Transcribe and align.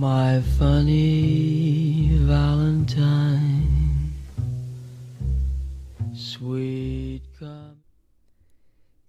My 0.00 0.40
funny 0.56 2.16
Valentine, 2.22 3.66
sweet 6.14 7.22
come. 7.36 7.82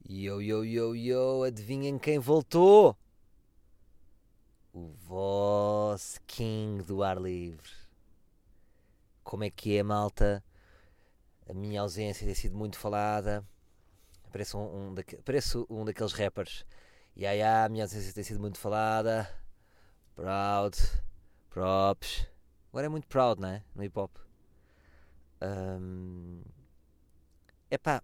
Yo, 0.08 0.40
yo, 0.40 0.64
yo, 0.64 0.94
yo, 0.96 1.44
adivinhem 1.44 2.00
quem 2.00 2.18
voltou? 2.18 2.98
O 4.74 4.90
vosso 5.08 6.20
King 6.26 6.82
do 6.82 7.04
ar 7.04 7.22
livre. 7.22 7.70
Como 9.24 9.44
é 9.44 9.52
que 9.52 9.78
é, 9.78 9.84
malta? 9.84 10.44
A 11.48 11.54
minha 11.54 11.82
ausência 11.82 12.26
tem 12.26 12.34
sido 12.34 12.58
muito 12.58 12.80
falada. 12.80 13.46
Parece 14.32 14.58
um, 14.58 14.90
um, 14.90 14.94
daque, 14.96 15.20
um 15.70 15.86
daqueles 15.86 16.14
rappers. 16.14 16.66
Ya, 17.16 17.34
ya, 17.34 17.66
a 17.66 17.70
minha 17.70 17.84
ausência 17.84 18.12
tem 18.12 18.24
sido 18.24 18.40
muito 18.40 18.58
falada. 18.58 19.30
Proud, 20.20 20.76
props. 21.50 22.28
Agora 22.74 22.88
é 22.88 22.90
muito 22.90 23.08
proud, 23.08 23.40
não 23.40 23.48
é? 23.48 23.64
No 23.74 23.82
hip 23.86 23.98
hop. 23.98 24.18
Um... 25.42 26.42
Epá, 27.72 28.04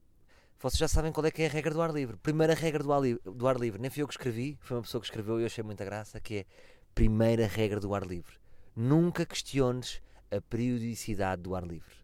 vocês 0.57 0.79
já 0.79 0.87
sabem 0.87 1.11
qual 1.11 1.25
é 1.25 1.31
que 1.31 1.41
é 1.41 1.47
a 1.47 1.49
regra 1.49 1.73
do 1.73 1.81
ar 1.81 1.91
livre. 1.93 2.15
Primeira 2.15 2.53
regra 2.53 2.81
do 2.81 2.93
ar, 2.93 3.01
li 3.01 3.15
do 3.15 3.47
ar 3.49 3.57
livre. 3.57 3.81
Nem 3.81 3.91
fui 3.91 4.01
eu 4.01 4.07
que 4.07 4.13
escrevi, 4.13 4.57
foi 4.61 4.77
uma 4.77 4.83
pessoa 4.83 5.01
que 5.01 5.07
escreveu 5.07 5.39
e 5.39 5.43
eu 5.43 5.47
achei 5.47 5.61
muita 5.61 5.83
graça, 5.83 6.17
que 6.21 6.37
é 6.37 6.45
primeira 6.93 7.47
regra 7.47 7.81
do 7.81 7.93
ar 7.93 8.03
livre. 8.03 8.39
Nunca 8.73 9.25
questiones 9.25 10.01
a 10.31 10.39
periodicidade 10.39 11.41
do 11.41 11.53
ar 11.53 11.67
livre. 11.67 11.97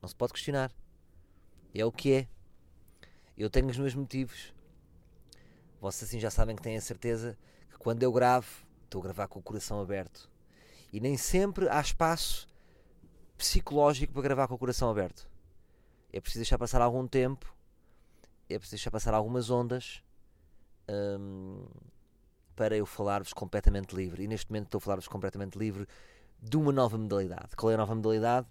Não 0.00 0.08
se 0.08 0.16
pode 0.16 0.32
questionar. 0.32 0.72
É 1.74 1.84
o 1.84 1.92
que 1.92 2.14
é. 2.14 2.28
Eu 3.36 3.50
tenho 3.50 3.68
os 3.68 3.76
meus 3.76 3.94
motivos. 3.94 4.54
Vocês 5.78 6.08
assim 6.08 6.18
já 6.18 6.30
sabem 6.30 6.56
que 6.56 6.62
têm 6.62 6.78
a 6.78 6.80
certeza 6.80 7.36
que 7.70 7.76
quando 7.76 8.02
eu 8.02 8.10
gravo, 8.10 8.66
estou 8.88 9.00
a 9.00 9.04
gravar 9.04 9.28
com 9.28 9.38
o 9.38 9.42
coração 9.42 9.80
aberto. 9.80 10.28
E 10.92 11.00
nem 11.00 11.16
sempre 11.16 11.68
há 11.68 11.80
espaço 11.80 12.48
psicológico 13.36 14.12
para 14.12 14.22
gravar 14.22 14.48
com 14.48 14.54
o 14.54 14.58
coração 14.58 14.90
aberto. 14.90 15.28
É 16.12 16.20
preciso 16.20 16.40
deixar 16.40 16.58
passar 16.58 16.80
algum 16.80 17.06
tempo, 17.06 17.54
é 18.48 18.58
preciso 18.58 18.76
deixar 18.76 18.90
passar 18.90 19.14
algumas 19.14 19.50
ondas 19.50 20.02
hum, 20.88 21.66
para 22.56 22.76
eu 22.76 22.86
falar-vos 22.86 23.32
completamente 23.32 23.94
livre. 23.94 24.24
E 24.24 24.26
neste 24.26 24.50
momento 24.50 24.66
estou 24.66 24.78
a 24.78 24.80
falar-vos 24.80 25.06
completamente 25.06 25.58
livre 25.58 25.86
de 26.42 26.56
uma 26.56 26.72
nova 26.72 26.96
modalidade. 26.96 27.54
Qual 27.56 27.70
é 27.70 27.74
a 27.74 27.78
nova 27.78 27.94
modalidade? 27.94 28.46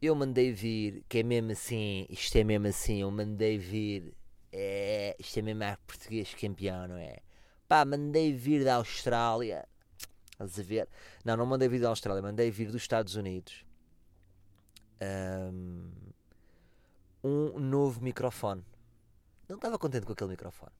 Eu 0.00 0.14
mandei 0.14 0.52
vir, 0.52 1.04
que 1.08 1.18
é 1.18 1.22
mesmo 1.22 1.52
assim, 1.52 2.06
isto 2.08 2.36
é 2.36 2.44
mesmo 2.44 2.66
assim, 2.66 3.02
eu 3.02 3.10
mandei 3.10 3.58
vir, 3.58 4.14
é, 4.52 5.16
isto 5.18 5.38
é 5.38 5.42
mesmo 5.42 5.62
português 5.86 6.34
campeão, 6.34 6.88
não 6.88 6.96
é? 6.96 7.18
Pá, 7.70 7.84
mandei 7.84 8.32
vir 8.32 8.64
da 8.64 8.74
Austrália, 8.74 9.64
estás 10.32 10.58
a 10.58 10.62
ver? 10.64 10.88
Não, 11.24 11.36
não 11.36 11.46
mandei 11.46 11.68
vir 11.68 11.80
da 11.80 11.88
Austrália, 11.88 12.20
mandei 12.20 12.50
vir 12.50 12.66
dos 12.66 12.82
Estados 12.82 13.14
Unidos. 13.14 13.64
Um, 15.00 15.88
um 17.22 17.60
novo 17.60 18.02
microfone. 18.02 18.64
Não 19.48 19.54
estava 19.54 19.78
contente 19.78 20.04
com 20.04 20.12
aquele 20.12 20.30
microfone. 20.30 20.72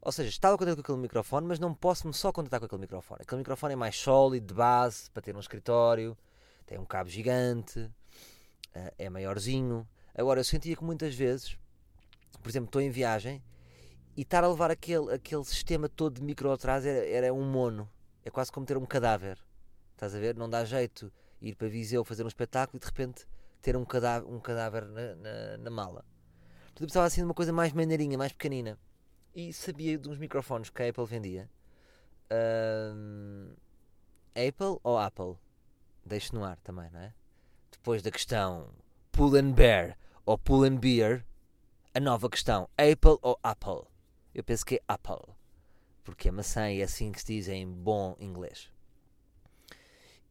Ou 0.00 0.10
seja, 0.10 0.28
estava 0.28 0.58
contente 0.58 0.74
com 0.74 0.80
aquele 0.80 0.98
microfone, 0.98 1.46
mas 1.46 1.60
não 1.60 1.72
posso-me 1.72 2.12
só 2.12 2.32
contentar 2.32 2.58
com 2.58 2.66
aquele 2.66 2.80
microfone. 2.80 3.20
Aquele 3.22 3.38
microfone 3.38 3.74
é 3.74 3.76
mais 3.76 3.94
sólido, 3.94 4.48
de 4.48 4.54
base, 4.54 5.08
para 5.08 5.22
ter 5.22 5.36
um 5.36 5.38
escritório, 5.38 6.18
tem 6.66 6.78
um 6.78 6.84
cabo 6.84 7.08
gigante, 7.08 7.88
é 8.98 9.08
maiorzinho. 9.08 9.88
Agora, 10.12 10.40
eu 10.40 10.44
sentia 10.44 10.74
que 10.74 10.82
muitas 10.82 11.14
vezes, 11.14 11.56
por 12.42 12.48
exemplo, 12.48 12.66
estou 12.66 12.82
em 12.82 12.90
viagem 12.90 13.40
e 14.16 14.22
estar 14.22 14.44
a 14.44 14.48
levar 14.48 14.70
aquele, 14.70 15.12
aquele 15.12 15.44
sistema 15.44 15.88
todo 15.88 16.16
de 16.16 16.22
micro 16.22 16.50
atrás 16.50 16.84
era, 16.84 17.06
era 17.06 17.34
um 17.34 17.44
mono. 17.44 17.88
É 18.24 18.30
quase 18.30 18.52
como 18.52 18.66
ter 18.66 18.76
um 18.76 18.86
cadáver. 18.86 19.38
Estás 19.92 20.14
a 20.14 20.18
ver? 20.18 20.36
Não 20.36 20.48
dá 20.48 20.64
jeito 20.64 21.12
ir 21.40 21.54
para 21.54 21.68
Viseu 21.68 22.04
fazer 22.04 22.24
um 22.24 22.28
espetáculo 22.28 22.76
e 22.76 22.80
de 22.80 22.86
repente 22.86 23.26
ter 23.60 23.76
um 23.76 23.84
cadáver, 23.84 24.28
um 24.28 24.40
cadáver 24.40 24.84
na, 24.86 25.14
na, 25.14 25.56
na 25.58 25.70
mala. 25.70 26.04
Eu 26.74 26.86
precisava 26.86 27.06
assim 27.06 27.20
de 27.20 27.26
uma 27.26 27.34
coisa 27.34 27.52
mais 27.52 27.72
maneirinha, 27.72 28.18
mais 28.18 28.32
pequenina. 28.32 28.78
E 29.34 29.52
sabia 29.52 29.96
de 29.96 30.08
uns 30.08 30.18
microfones 30.18 30.68
que 30.68 30.82
a 30.82 30.88
Apple 30.88 31.06
vendia. 31.06 31.48
Um, 32.30 33.54
Apple 34.30 34.80
ou 34.82 34.98
Apple? 34.98 35.36
Deixe 36.04 36.34
no 36.34 36.44
ar 36.44 36.58
também, 36.60 36.90
não 36.90 37.00
é? 37.00 37.14
Depois 37.70 38.02
da 38.02 38.10
questão 38.10 38.70
Pull 39.12 39.36
and 39.36 39.52
Bear 39.52 39.96
ou 40.26 40.36
Pull 40.36 40.64
and 40.64 40.76
Beer, 40.76 41.24
a 41.94 42.00
nova 42.00 42.28
questão 42.28 42.68
Apple 42.76 43.18
ou 43.22 43.38
Apple? 43.42 43.91
Eu 44.34 44.42
penso 44.42 44.64
que 44.64 44.76
é 44.76 44.80
Apple, 44.88 45.34
porque 46.04 46.28
é 46.28 46.30
maçã 46.30 46.70
e 46.70 46.80
é 46.80 46.84
assim 46.84 47.12
que 47.12 47.20
se 47.20 47.26
diz 47.26 47.48
em 47.48 47.66
bom 47.66 48.16
inglês. 48.18 48.70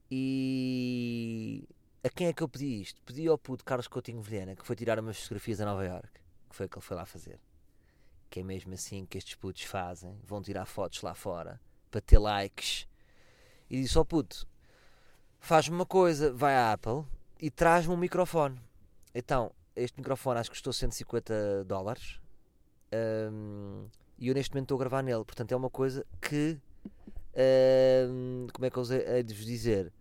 E 0.10 1.68
a 2.04 2.10
quem 2.10 2.28
é 2.28 2.34
que 2.34 2.42
eu 2.42 2.50
pedi 2.50 2.82
isto? 2.82 3.02
Pedi 3.04 3.28
ao 3.28 3.38
puto 3.38 3.64
Carlos 3.64 3.88
Coutinho 3.88 4.22
Vilhena, 4.22 4.56
que 4.56 4.66
foi 4.66 4.76
tirar 4.76 5.00
umas 5.00 5.18
fotografias 5.18 5.62
a 5.62 5.66
Nova 5.66 5.86
York, 5.86 6.10
que 6.50 6.56
foi 6.56 6.66
o 6.66 6.70
que 6.70 6.78
ele 6.78 6.86
foi 6.86 6.98
lá 6.98 7.06
fazer. 7.06 7.40
Que 8.30 8.40
é 8.40 8.44
mesmo 8.44 8.74
assim 8.74 9.06
que 9.06 9.18
estes 9.18 9.36
putos 9.36 9.64
fazem, 9.64 10.20
vão 10.24 10.42
tirar 10.42 10.66
fotos 10.66 11.02
lá 11.02 11.14
fora 11.14 11.62
para 11.90 12.02
ter 12.02 12.18
likes. 12.18 12.88
E 13.70 13.82
disse 13.82 13.98
ao 13.98 14.06
puto: 14.06 14.48
faz-me 15.40 15.76
uma 15.76 15.86
coisa, 15.86 16.34
vai 16.34 16.56
à 16.56 16.74
Apple 16.74 17.06
e 17.40 17.52
traz-me 17.52 17.94
um 17.94 17.98
microfone. 17.98 18.60
Então, 19.14 19.52
este 19.76 19.98
microfone 19.98 20.40
acho 20.40 20.50
que 20.50 20.56
custou 20.56 20.72
150 20.74 21.66
dólares. 21.66 22.21
Um, 22.94 23.88
e 24.18 24.28
eu 24.28 24.34
neste 24.34 24.54
momento 24.54 24.66
estou 24.66 24.76
a 24.76 24.80
gravar 24.80 25.02
nele. 25.02 25.24
Portanto, 25.24 25.52
é 25.52 25.56
uma 25.56 25.70
coisa 25.70 26.06
que. 26.22 26.60
Um, 28.10 28.48
como 28.52 28.66
é 28.66 28.70
que 28.70 28.78
eu 28.78 28.84
hei 28.92 29.24
de 29.24 29.34
vos 29.34 29.46
dizer? 29.46 29.92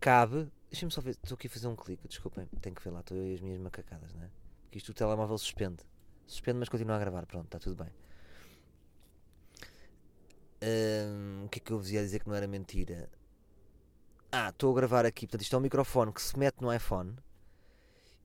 Cabe. 0.00 0.50
Deixa-me 0.70 0.90
só 0.90 1.00
ver. 1.00 1.10
Estou 1.10 1.34
aqui 1.34 1.46
a 1.46 1.50
fazer 1.50 1.68
um 1.68 1.76
clique, 1.76 2.08
desculpem. 2.08 2.46
Tenho 2.60 2.74
que 2.74 2.82
ver 2.82 2.90
lá. 2.90 3.00
Estou 3.00 3.16
eu 3.16 3.26
e 3.26 3.34
as 3.34 3.40
minhas 3.40 3.58
macacadas, 3.58 4.12
não 4.14 4.22
é? 4.22 4.30
Porque 4.62 4.78
isto 4.78 4.90
o 4.90 4.94
telemóvel 4.94 5.36
suspende. 5.36 5.84
Suspende, 6.26 6.58
mas 6.58 6.68
continua 6.68 6.96
a 6.96 6.98
gravar. 6.98 7.26
Pronto, 7.26 7.46
está 7.46 7.58
tudo 7.58 7.82
bem. 7.82 7.92
Um, 10.62 11.44
o 11.46 11.48
que 11.48 11.58
é 11.58 11.62
que 11.62 11.72
eu 11.72 11.78
vos 11.78 11.90
ia 11.90 12.02
dizer 12.02 12.20
que 12.20 12.28
não 12.28 12.34
era 12.34 12.46
mentira? 12.46 13.10
Ah, 14.32 14.50
estou 14.50 14.70
a 14.72 14.74
gravar 14.76 15.04
aqui. 15.04 15.26
Portanto, 15.26 15.42
isto 15.42 15.54
é 15.56 15.58
um 15.58 15.62
microfone 15.62 16.12
que 16.12 16.22
se 16.22 16.38
mete 16.38 16.60
no 16.60 16.72
iPhone 16.72 17.16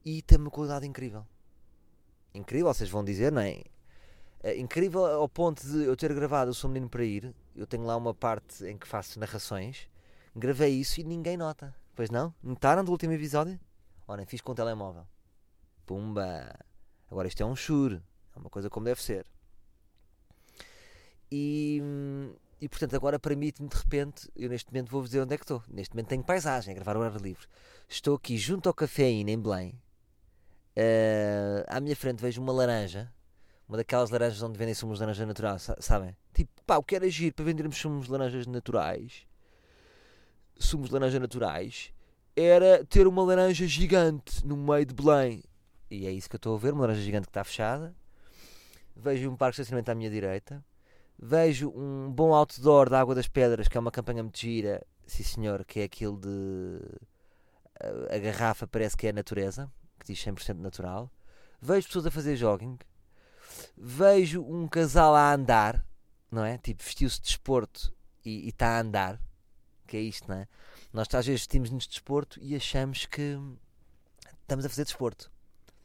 e 0.03 0.21
tem 0.21 0.37
uma 0.37 0.51
qualidade 0.51 0.85
incrível. 0.85 1.25
Incrível, 2.35 2.73
vocês 2.73 2.89
vão 2.89 3.03
dizer, 3.03 3.31
não 3.31 3.41
é? 3.41 3.63
é? 4.43 4.57
Incrível 4.57 5.05
ao 5.05 5.29
ponto 5.29 5.65
de 5.65 5.85
eu 5.85 5.95
ter 5.95 6.13
gravado 6.13 6.51
o 6.51 6.53
Sou 6.53 6.69
Menino 6.69 6.89
para 6.89 7.03
Ir. 7.03 7.33
Eu 7.55 7.65
tenho 7.65 7.85
lá 7.85 7.95
uma 7.95 8.13
parte 8.13 8.65
em 8.65 8.77
que 8.77 8.85
faço 8.85 9.17
narrações. 9.19 9.87
Gravei 10.35 10.73
isso 10.73 10.99
e 10.99 11.03
ninguém 11.05 11.37
nota. 11.37 11.73
Pois 11.95 12.09
não? 12.09 12.33
Notaram 12.43 12.83
do 12.83 12.91
último 12.91 13.13
episódio? 13.13 13.57
Olha, 14.05 14.25
fiz 14.25 14.41
com 14.41 14.51
o 14.51 14.55
telemóvel. 14.55 15.07
Pumba! 15.85 16.53
Agora 17.09 17.27
isto 17.27 17.41
é 17.41 17.45
um 17.45 17.55
shure. 17.55 18.01
É 18.35 18.39
uma 18.39 18.49
coisa 18.49 18.69
como 18.69 18.85
deve 18.85 19.01
ser. 19.01 19.25
E, 21.31 21.81
e 22.59 22.67
portanto 22.67 22.97
agora 22.97 23.17
permite-me 23.17 23.69
de 23.69 23.77
repente, 23.77 24.29
eu 24.35 24.49
neste 24.49 24.71
momento 24.71 24.91
vou-vos 24.91 25.09
dizer 25.09 25.21
onde 25.21 25.33
é 25.33 25.37
que 25.37 25.45
estou. 25.45 25.63
Neste 25.69 25.95
momento 25.95 26.09
tenho 26.09 26.23
paisagem, 26.23 26.73
a 26.73 26.75
gravar 26.75 26.97
o 26.97 27.01
ar 27.01 27.15
livre. 27.21 27.47
Estou 27.87 28.15
aqui 28.15 28.37
junto 28.37 28.67
ao 28.67 28.73
Cafeína 28.73 29.31
em 29.31 29.39
Belém. 29.39 29.81
Uh, 30.77 31.63
à 31.67 31.79
minha 31.79 31.95
frente 31.95 32.21
vejo 32.21 32.41
uma 32.41 32.51
laranja. 32.51 33.11
Uma 33.67 33.77
daquelas 33.77 34.09
laranjas 34.11 34.41
onde 34.43 34.57
vendem 34.57 34.75
sumos 34.75 34.99
de 34.99 35.03
laranja 35.03 35.25
natural, 35.25 35.57
sabem? 35.57 36.15
Tipo, 36.33 36.51
pá, 36.67 36.77
o 36.77 36.83
que 36.83 36.95
era 36.95 37.05
agir 37.05 37.33
para 37.33 37.45
vendermos 37.45 37.77
sumos 37.77 38.05
de 38.05 38.11
laranjas 38.11 38.45
naturais. 38.45 39.25
Sumos 40.59 40.89
de 40.89 40.93
laranja 40.93 41.19
naturais. 41.19 41.91
Era 42.35 42.85
ter 42.85 43.07
uma 43.07 43.23
laranja 43.23 43.65
gigante 43.65 44.45
no 44.45 44.55
meio 44.55 44.85
de 44.85 44.93
Belém. 44.93 45.43
E 45.89 46.05
é 46.05 46.11
isso 46.11 46.29
que 46.29 46.35
eu 46.35 46.37
estou 46.37 46.55
a 46.55 46.59
ver, 46.59 46.73
uma 46.73 46.81
laranja 46.81 47.01
gigante 47.01 47.25
que 47.25 47.31
está 47.31 47.43
fechada. 47.43 47.95
Vejo 48.95 49.29
um 49.29 49.35
parque 49.35 49.55
de 49.55 49.61
estacionamento 49.61 49.91
à 49.91 49.95
minha 49.95 50.09
direita. 50.09 50.63
Vejo 51.17 51.69
um 51.75 52.11
bom 52.11 52.33
outdoor 52.33 52.89
da 52.89 52.99
Água 52.99 53.15
das 53.15 53.27
Pedras, 53.27 53.67
que 53.67 53.77
é 53.77 53.79
uma 53.79 53.91
campanha 53.91 54.21
muito 54.21 54.37
gira, 54.37 54.85
sim 55.07 55.23
senhor, 55.23 55.65
que 55.65 55.79
é 55.79 55.83
aquilo 55.83 56.17
de. 56.19 56.79
A 58.09 58.17
garrafa 58.19 58.67
parece 58.67 58.95
que 58.95 59.07
é 59.07 59.09
a 59.09 59.13
natureza, 59.13 59.71
que 60.05 60.13
diz 60.13 60.23
100% 60.23 60.59
natural. 60.59 61.11
Vejo 61.59 61.87
pessoas 61.87 62.05
a 62.05 62.11
fazer 62.11 62.35
jogging. 62.35 62.77
Vejo 63.75 64.43
um 64.43 64.67
casal 64.67 65.15
a 65.15 65.33
andar, 65.33 65.85
não 66.31 66.45
é? 66.45 66.57
Tipo, 66.57 66.83
vestiu-se 66.83 67.19
de 67.19 67.27
desporto 67.27 67.93
e 68.23 68.49
está 68.49 68.77
a 68.77 68.81
andar, 68.81 69.19
que 69.87 69.97
é 69.97 70.01
isto, 70.01 70.27
não 70.27 70.35
é? 70.35 70.47
Nós 70.93 71.07
às 71.13 71.25
vezes 71.25 71.41
vestimos-nos 71.41 71.83
de 71.83 71.89
desporto 71.89 72.39
e 72.41 72.55
achamos 72.55 73.05
que 73.05 73.37
estamos 74.41 74.65
a 74.65 74.69
fazer 74.69 74.83
desporto. 74.85 75.31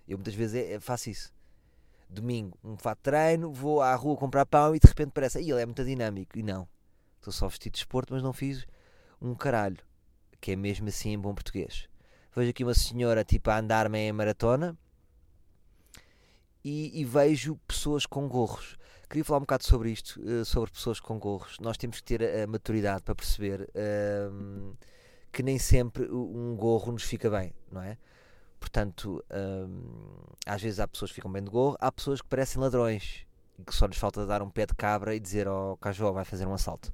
Eu 0.06 0.18
muitas 0.18 0.34
vezes 0.34 0.56
é, 0.56 0.74
é, 0.74 0.80
faço 0.80 1.10
isso. 1.10 1.32
Domingo, 2.08 2.58
um 2.64 2.76
fato 2.76 2.98
de 2.98 3.02
treino, 3.04 3.52
vou 3.52 3.80
à 3.80 3.94
rua 3.94 4.16
comprar 4.16 4.44
pão 4.44 4.74
e 4.74 4.80
de 4.80 4.86
repente 4.86 5.12
parece, 5.12 5.38
aí 5.38 5.50
ele 5.50 5.62
é 5.62 5.66
muito 5.66 5.84
dinâmico. 5.84 6.38
E 6.38 6.42
não, 6.42 6.68
estou 7.16 7.32
só 7.32 7.48
vestido 7.48 7.72
de 7.74 7.78
desporto, 7.78 8.12
mas 8.12 8.22
não 8.22 8.32
fiz 8.32 8.66
um 9.20 9.34
caralho, 9.34 9.78
que 10.40 10.52
é 10.52 10.56
mesmo 10.56 10.88
assim 10.88 11.10
em 11.10 11.18
bom 11.18 11.34
português. 11.34 11.88
Vejo 12.34 12.50
aqui 12.50 12.62
uma 12.62 12.74
senhora 12.74 13.24
tipo 13.24 13.50
a 13.50 13.58
andar 13.58 13.88
meia 13.88 14.12
maratona 14.12 14.76
e, 16.64 17.00
e 17.00 17.04
vejo 17.04 17.56
pessoas 17.66 18.06
com 18.06 18.28
gorros. 18.28 18.76
queria 19.08 19.24
falar 19.24 19.38
um 19.38 19.42
bocado 19.42 19.64
sobre 19.64 19.90
isto, 19.90 20.20
uh, 20.20 20.44
sobre 20.44 20.70
pessoas 20.70 21.00
com 21.00 21.18
gorros. 21.18 21.58
Nós 21.60 21.76
temos 21.76 21.98
que 21.98 22.04
ter 22.04 22.22
a, 22.22 22.46
maturidade 22.46 23.02
para 23.02 23.14
perceber 23.14 23.62
uh, 23.62 24.76
que 25.32 25.42
nem 25.42 25.58
sempre 25.58 26.04
um 26.10 26.54
gorro 26.56 26.92
nos 26.92 27.02
fica 27.02 27.28
bem, 27.30 27.52
não 27.70 27.82
é? 27.82 27.96
Portanto, 28.60 29.24
uh, 29.30 30.36
às 30.46 30.60
vezes 30.60 30.78
há 30.78 30.86
pessoas 30.86 31.10
que 31.10 31.16
ficam 31.16 31.32
bem 31.32 31.42
de 31.42 31.50
gorro, 31.50 31.76
há 31.80 31.90
pessoas 31.90 32.20
que 32.20 32.28
parecem 32.28 32.60
ladrões 32.60 33.26
e 33.58 33.64
que 33.64 33.74
só 33.74 33.86
lhes 33.86 33.96
falta 33.96 34.26
dar 34.26 34.42
um 34.42 34.50
pé 34.50 34.66
de 34.66 34.74
cabra 34.74 35.14
e 35.14 35.20
dizer 35.20 35.48
ao 35.48 35.72
oh, 35.72 35.76
cajó 35.78 36.12
vai 36.12 36.24
fazer 36.24 36.46
um 36.46 36.54
assalto. 36.54 36.92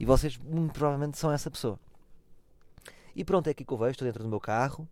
E 0.00 0.06
vocês, 0.06 0.38
muito 0.38 0.72
provavelmente, 0.72 1.18
são 1.18 1.30
essa 1.30 1.50
pessoa. 1.50 1.78
E 3.14 3.24
pronto, 3.24 3.46
é 3.46 3.50
aqui 3.50 3.64
que 3.64 3.72
eu 3.72 3.78
vejo, 3.78 3.92
estou 3.92 4.06
dentro 4.06 4.22
do 4.22 4.28
meu 4.28 4.40
carro, 4.40 4.88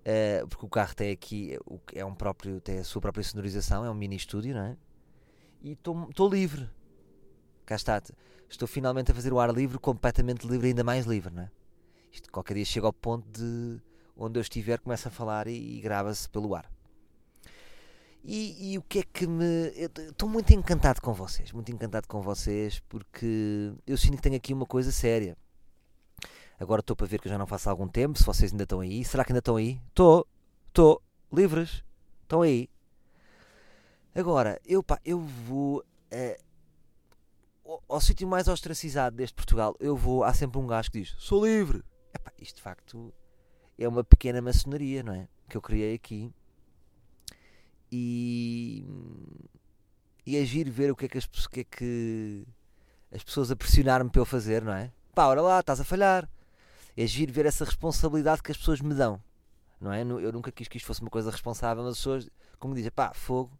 uh, 0.00 0.46
porque 0.48 0.64
o 0.64 0.68
carro 0.68 0.94
tem 0.94 1.10
aqui, 1.10 1.58
é 1.94 2.04
um 2.04 2.14
próprio, 2.14 2.60
tem 2.60 2.78
a 2.78 2.84
sua 2.84 3.00
própria 3.00 3.22
sonorização, 3.22 3.84
é 3.84 3.90
um 3.90 3.94
mini 3.94 4.16
estúdio, 4.16 4.54
não 4.54 4.62
é? 4.62 4.76
E 5.62 5.72
estou 5.72 6.28
livre. 6.28 6.68
Cá 7.64 7.76
está. 7.76 8.02
Estou 8.48 8.66
finalmente 8.66 9.12
a 9.12 9.14
fazer 9.14 9.32
o 9.32 9.38
ar 9.38 9.52
livre, 9.54 9.78
completamente 9.78 10.46
livre, 10.46 10.68
ainda 10.68 10.82
mais 10.82 11.06
livre, 11.06 11.32
não 11.32 11.44
é? 11.44 11.50
Isto 12.10 12.30
qualquer 12.30 12.54
dia 12.54 12.64
chega 12.64 12.86
ao 12.86 12.92
ponto 12.92 13.26
de 13.30 13.80
onde 14.16 14.38
eu 14.38 14.42
estiver 14.42 14.78
começa 14.78 15.08
a 15.08 15.12
falar 15.12 15.46
e, 15.46 15.78
e 15.78 15.80
grava-se 15.80 16.28
pelo 16.28 16.54
ar. 16.54 16.70
E, 18.24 18.72
e, 18.72 18.78
o 18.78 18.82
que 18.82 19.00
é 19.00 19.02
que 19.02 19.26
me. 19.26 19.72
Estou 20.08 20.28
muito 20.28 20.52
encantado 20.52 21.00
com 21.00 21.12
vocês, 21.12 21.50
muito 21.50 21.72
encantado 21.72 22.06
com 22.06 22.20
vocês, 22.20 22.80
porque 22.88 23.72
eu 23.84 23.96
sinto 23.96 24.16
que 24.16 24.22
tenho 24.22 24.36
aqui 24.36 24.52
uma 24.52 24.66
coisa 24.66 24.92
séria. 24.92 25.36
Agora 26.62 26.78
estou 26.78 26.94
para 26.94 27.08
ver 27.08 27.20
que 27.20 27.26
eu 27.26 27.32
já 27.32 27.36
não 27.36 27.46
faço 27.46 27.68
há 27.68 27.72
algum 27.72 27.88
tempo, 27.88 28.16
se 28.16 28.24
vocês 28.24 28.52
ainda 28.52 28.62
estão 28.62 28.78
aí. 28.78 29.04
Será 29.04 29.24
que 29.24 29.32
ainda 29.32 29.40
estão 29.40 29.56
aí? 29.56 29.80
Estou, 29.88 30.24
estou, 30.68 31.02
livres, 31.32 31.82
estão 32.22 32.40
aí. 32.40 32.70
Agora, 34.14 34.60
eu, 34.64 34.80
pá, 34.80 35.00
eu 35.04 35.18
vou 35.18 35.80
uh, 35.80 36.44
ao, 37.64 37.82
ao 37.88 38.00
sítio 38.00 38.28
mais 38.28 38.46
ostracizado 38.46 39.16
deste 39.16 39.34
Portugal. 39.34 39.74
Eu 39.80 39.96
vou, 39.96 40.22
há 40.22 40.32
sempre 40.32 40.56
um 40.60 40.66
gajo 40.68 40.88
que 40.92 41.00
diz: 41.00 41.16
Sou 41.18 41.44
livre. 41.44 41.82
Epá, 42.14 42.32
isto 42.38 42.58
de 42.58 42.62
facto 42.62 43.12
é 43.76 43.88
uma 43.88 44.04
pequena 44.04 44.40
maçonaria, 44.40 45.02
não 45.02 45.14
é? 45.14 45.26
Que 45.48 45.56
eu 45.56 45.60
criei 45.60 45.96
aqui. 45.96 46.32
E, 47.90 48.86
e 50.24 50.38
agir 50.38 50.70
ver 50.70 50.92
o 50.92 50.96
que 50.96 51.06
é 51.06 51.08
que 51.08 51.18
as, 51.18 51.26
que 51.26 51.60
é 51.60 51.64
que 51.64 52.46
as 53.10 53.24
pessoas 53.24 53.50
a 53.50 53.56
pressionar-me 53.56 54.10
para 54.10 54.20
eu 54.20 54.24
fazer, 54.24 54.62
não 54.62 54.72
é? 54.72 54.92
Pá, 55.12 55.26
ora 55.26 55.42
lá, 55.42 55.58
estás 55.58 55.80
a 55.80 55.84
falhar. 55.84 56.30
É 56.96 57.04
agir 57.04 57.30
ver 57.30 57.46
essa 57.46 57.64
responsabilidade 57.64 58.42
que 58.42 58.50
as 58.50 58.56
pessoas 58.56 58.80
me 58.80 58.94
dão, 58.94 59.22
não 59.80 59.92
é? 59.92 60.02
Eu 60.02 60.32
nunca 60.32 60.52
quis 60.52 60.68
que 60.68 60.76
isto 60.76 60.86
fosse 60.86 61.00
uma 61.00 61.10
coisa 61.10 61.30
responsável, 61.30 61.82
mas 61.82 61.92
as 61.92 61.98
pessoas, 61.98 62.28
como 62.58 62.74
dizem, 62.74 62.90
pá, 62.90 63.12
fogo, 63.14 63.58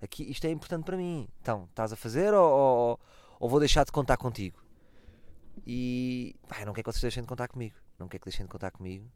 aqui, 0.00 0.30
isto 0.30 0.46
é 0.46 0.50
importante 0.50 0.84
para 0.84 0.96
mim. 0.96 1.28
Então, 1.40 1.66
estás 1.70 1.92
a 1.92 1.96
fazer 1.96 2.32
ou, 2.32 2.50
ou, 2.50 3.00
ou 3.38 3.48
vou 3.48 3.60
deixar 3.60 3.84
de 3.84 3.92
contar 3.92 4.16
contigo? 4.16 4.62
E 5.66 6.34
pá, 6.48 6.64
não 6.64 6.72
quero 6.72 6.84
que 6.84 6.92
vocês 6.92 7.02
deixem 7.02 7.22
de 7.22 7.28
contar 7.28 7.48
comigo. 7.48 7.76
Não 7.98 8.08
quero 8.08 8.22
que 8.22 8.30
deixem 8.30 8.46
de 8.46 8.50
contar 8.50 8.70
comigo. 8.70 9.06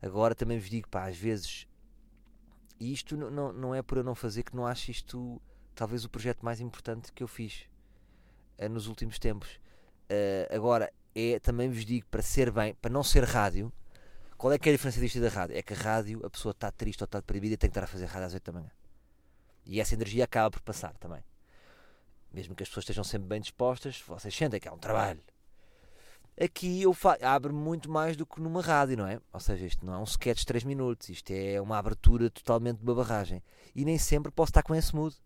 Agora 0.00 0.34
também 0.34 0.58
vos 0.58 0.70
digo, 0.70 0.88
pá, 0.88 1.08
às 1.08 1.16
vezes, 1.16 1.66
isto 2.78 3.16
não, 3.16 3.52
não 3.52 3.74
é 3.74 3.82
por 3.82 3.98
eu 3.98 4.04
não 4.04 4.14
fazer 4.14 4.42
que 4.42 4.54
não 4.54 4.66
acho 4.66 4.90
isto 4.90 5.40
talvez 5.74 6.04
o 6.04 6.08
projeto 6.08 6.42
mais 6.42 6.60
importante 6.60 7.12
que 7.12 7.22
eu 7.22 7.28
fiz 7.28 7.66
uh, 8.58 8.68
nos 8.68 8.86
últimos 8.86 9.18
tempos. 9.18 9.60
Uh, 10.10 10.54
agora, 10.54 10.92
é, 11.16 11.40
também 11.40 11.70
vos 11.70 11.82
digo, 11.82 12.06
para 12.10 12.20
ser 12.20 12.50
bem, 12.50 12.74
para 12.74 12.90
não 12.90 13.02
ser 13.02 13.24
rádio, 13.24 13.72
qual 14.36 14.52
é 14.52 14.58
que 14.58 14.68
é 14.68 14.72
a 14.72 14.76
diferença 14.76 15.00
disto 15.00 15.18
da 15.18 15.30
rádio? 15.30 15.56
É 15.56 15.62
que 15.62 15.72
a 15.72 15.76
rádio, 15.76 16.20
a 16.22 16.28
pessoa 16.28 16.52
está 16.52 16.70
triste 16.70 17.02
ou 17.02 17.06
está 17.06 17.20
deprimida 17.20 17.54
e 17.54 17.56
tem 17.56 17.70
que 17.70 17.72
estar 17.72 17.84
a 17.84 17.86
fazer 17.86 18.04
rádio 18.04 18.26
às 18.26 18.34
8 18.34 18.44
da 18.44 18.52
manhã. 18.52 18.70
E 19.64 19.80
essa 19.80 19.94
energia 19.94 20.24
acaba 20.24 20.50
por 20.50 20.60
passar 20.60 20.94
também. 20.98 21.24
Mesmo 22.30 22.54
que 22.54 22.62
as 22.62 22.68
pessoas 22.68 22.84
estejam 22.84 23.02
sempre 23.02 23.28
bem 23.28 23.40
dispostas, 23.40 24.02
vocês 24.06 24.36
sentem 24.36 24.60
que 24.60 24.68
é 24.68 24.72
um 24.72 24.76
trabalho. 24.76 25.20
Aqui 26.38 26.82
eu 26.82 26.94
abro 27.22 27.54
muito 27.54 27.90
mais 27.90 28.14
do 28.14 28.26
que 28.26 28.38
numa 28.42 28.60
rádio, 28.60 28.98
não 28.98 29.06
é? 29.06 29.18
Ou 29.32 29.40
seja, 29.40 29.64
isto 29.64 29.86
não 29.86 29.94
é 29.94 29.98
um 29.98 30.04
sketch 30.04 30.40
de 30.40 30.46
3 30.46 30.64
minutos, 30.64 31.08
isto 31.08 31.30
é 31.30 31.58
uma 31.62 31.78
abertura 31.78 32.28
totalmente 32.28 32.76
de 32.76 32.84
uma 32.84 32.94
barragem. 32.94 33.42
E 33.74 33.86
nem 33.86 33.96
sempre 33.96 34.30
posso 34.30 34.50
estar 34.50 34.62
com 34.62 34.74
esse 34.74 34.94
mood. 34.94 35.16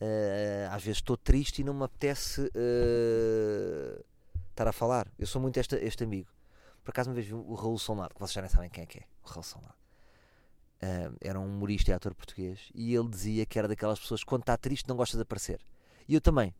Uh, 0.00 0.70
às 0.70 0.82
vezes 0.82 0.98
estou 0.98 1.16
triste 1.16 1.60
e 1.60 1.64
não 1.64 1.74
me 1.74 1.84
apetece 1.84 2.40
uh, 2.40 4.04
estar 4.54 4.66
a 4.68 4.72
falar. 4.72 5.06
Eu 5.18 5.26
sou 5.26 5.42
muito 5.42 5.58
este, 5.58 5.76
este 5.76 6.04
amigo. 6.04 6.30
Por 6.82 6.90
acaso 6.90 7.10
uma 7.10 7.14
vez 7.14 7.26
vi 7.26 7.34
o 7.34 7.54
Raul 7.54 7.78
Solnado, 7.78 8.14
que 8.14 8.20
vocês 8.20 8.32
já 8.32 8.40
nem 8.40 8.50
sabem 8.50 8.70
quem 8.70 8.84
é 8.84 8.86
que 8.86 8.98
é. 8.98 9.02
O 9.24 9.28
Raul 9.28 9.42
Solnado. 9.42 9.74
Uh, 10.82 11.16
era 11.20 11.40
um 11.40 11.46
humorista 11.46 11.90
e 11.90 11.94
ator 11.94 12.14
português, 12.14 12.70
e 12.74 12.94
ele 12.94 13.08
dizia 13.08 13.46
que 13.46 13.58
era 13.58 13.66
daquelas 13.66 13.98
pessoas 13.98 14.20
que 14.20 14.26
quando 14.26 14.42
está 14.42 14.56
triste 14.56 14.88
não 14.88 14.96
gosta 14.96 15.16
de 15.16 15.22
aparecer. 15.22 15.60
E 16.06 16.14
eu 16.14 16.20
também. 16.20 16.54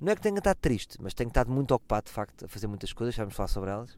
Não 0.00 0.12
é 0.12 0.16
que 0.16 0.22
tenha 0.22 0.38
estado 0.38 0.56
triste, 0.56 0.96
mas 1.00 1.14
tenho 1.14 1.28
estado 1.28 1.50
muito 1.50 1.72
ocupado 1.72 2.06
de 2.06 2.12
facto 2.12 2.44
a 2.44 2.48
fazer 2.48 2.66
muitas 2.66 2.92
coisas, 2.92 3.14
já 3.14 3.22
vamos 3.22 3.36
falar 3.36 3.48
sobre 3.48 3.70
elas. 3.70 3.92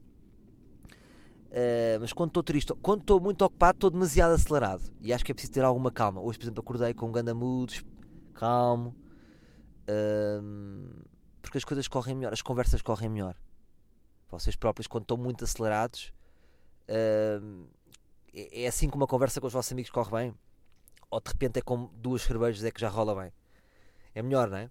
Uh, 1.48 1.96
mas 2.00 2.12
quando 2.12 2.28
estou 2.28 2.42
triste, 2.42 2.74
quando 2.82 3.00
estou 3.00 3.18
muito 3.20 3.42
ocupado, 3.42 3.76
estou 3.76 3.90
demasiado 3.90 4.32
acelerado 4.32 4.82
e 5.00 5.14
acho 5.14 5.24
que 5.24 5.32
é 5.32 5.34
preciso 5.34 5.54
ter 5.54 5.64
alguma 5.64 5.90
calma. 5.90 6.20
Hoje, 6.20 6.38
por 6.38 6.44
exemplo, 6.44 6.60
acordei 6.60 6.92
com 6.92 7.08
um 7.08 7.12
ganda 7.12 7.34
mood, 7.34 7.86
calmo, 8.34 8.94
uh, 9.88 11.08
porque 11.42 11.58
as 11.58 11.64
coisas 11.64 11.88
correm 11.88 12.14
melhor, 12.14 12.32
as 12.32 12.42
conversas 12.42 12.82
correm 12.82 13.08
melhor. 13.08 13.36
Vocês 14.30 14.56
próprios, 14.56 14.86
quando 14.86 15.04
estão 15.04 15.16
muito 15.16 15.44
acelerados, 15.44 16.12
uh, 16.88 17.66
é, 18.34 18.64
é 18.64 18.66
assim 18.66 18.88
que 18.90 18.96
uma 18.96 19.06
conversa 19.06 19.40
com 19.40 19.46
os 19.46 19.52
vossos 19.52 19.72
amigos 19.72 19.90
corre 19.90 20.10
bem? 20.10 20.34
Ou 21.10 21.20
de 21.20 21.28
repente 21.30 21.58
é 21.58 21.62
como 21.62 21.88
duas 21.94 22.22
cervejas 22.22 22.62
é 22.64 22.70
que 22.70 22.80
já 22.80 22.88
rola 22.88 23.14
bem? 23.14 23.32
É 24.14 24.22
melhor, 24.22 24.50
não 24.50 24.58
é? 24.58 24.70